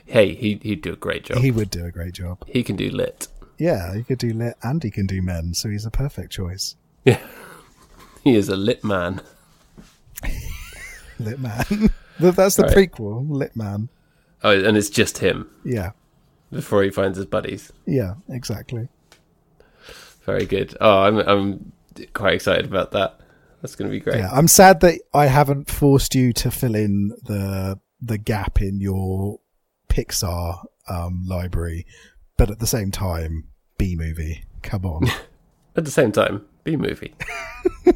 [0.07, 1.39] hey, he, he'd do a great job.
[1.39, 2.43] He would do a great job.
[2.47, 3.29] He can do lit.
[3.59, 6.77] Yeah, he could do lit and he can do men, so he's a perfect choice.
[7.05, 7.19] Yeah.
[8.25, 9.21] He is a lit man.
[11.19, 11.91] Lit man.
[12.19, 12.91] That's the Right.
[12.91, 13.89] prequel, Lit Man.
[14.43, 15.91] Oh, and it's just him Yeah,
[16.51, 17.73] before he finds his buddies.
[17.87, 18.89] yeah, exactly.
[20.25, 20.77] Very good.
[20.81, 21.73] Oh, I'm I'm
[22.15, 23.19] quite excited about that.
[23.63, 24.19] That's going to be great.
[24.19, 28.81] Yeah, I'm sad that I haven't forced you to fill in the the gap in
[28.81, 29.41] your
[29.89, 31.87] Pixar um, library,
[32.37, 34.45] but at the same time, Bee Movie.
[34.63, 35.07] Come on.
[35.77, 37.15] At the same time, Bee Movie.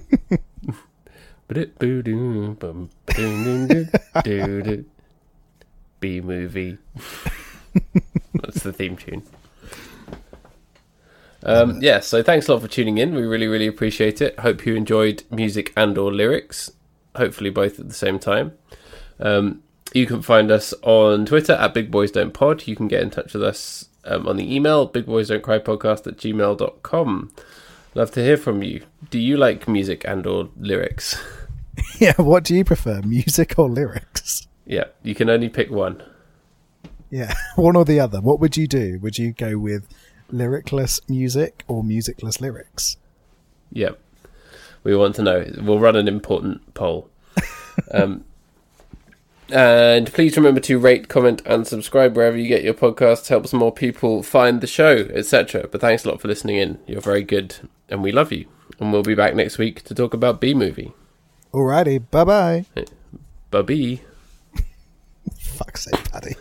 [6.05, 6.77] Bee Movie.
[8.35, 9.23] That's the theme tune.
[11.43, 13.15] Um, yeah, so thanks a lot for tuning in.
[13.15, 14.39] We really, really appreciate it.
[14.41, 16.71] Hope you enjoyed music and or lyrics.
[17.17, 18.53] Hopefully both at the same time.
[19.19, 19.63] Um,
[19.95, 22.67] you can find us on Twitter at Big Boys Don't Pod.
[22.67, 25.59] You can get in touch with us um, on the email, Big Boys Don't Cry
[25.59, 27.33] Podcast at gmail.com.
[27.95, 28.85] Love to hear from you.
[29.09, 31.17] Do you like music and or lyrics?
[31.99, 34.47] yeah, what do you prefer, music or lyrics?
[34.67, 36.03] Yeah, you can only pick one.
[37.11, 38.21] Yeah, one or the other.
[38.21, 38.99] What would you do?
[39.01, 39.89] Would you go with
[40.31, 42.97] lyricless music or musicless lyrics?
[43.71, 43.91] Yeah,
[44.83, 45.51] we want to know.
[45.61, 47.11] We'll run an important poll.
[47.93, 48.25] um,
[49.51, 53.29] and please remember to rate, comment, and subscribe wherever you get your podcasts.
[53.29, 55.69] Helps more people find the show, etc.
[55.71, 56.79] But thanks a lot for listening in.
[56.87, 57.57] You're very good,
[57.89, 58.47] and we love you.
[58.81, 60.93] And we'll be back next week to talk about Bee Movie.
[61.53, 62.65] Alrighty, bye bye.
[63.51, 64.01] Bye bye
[65.55, 66.35] fuck's sake, buddy.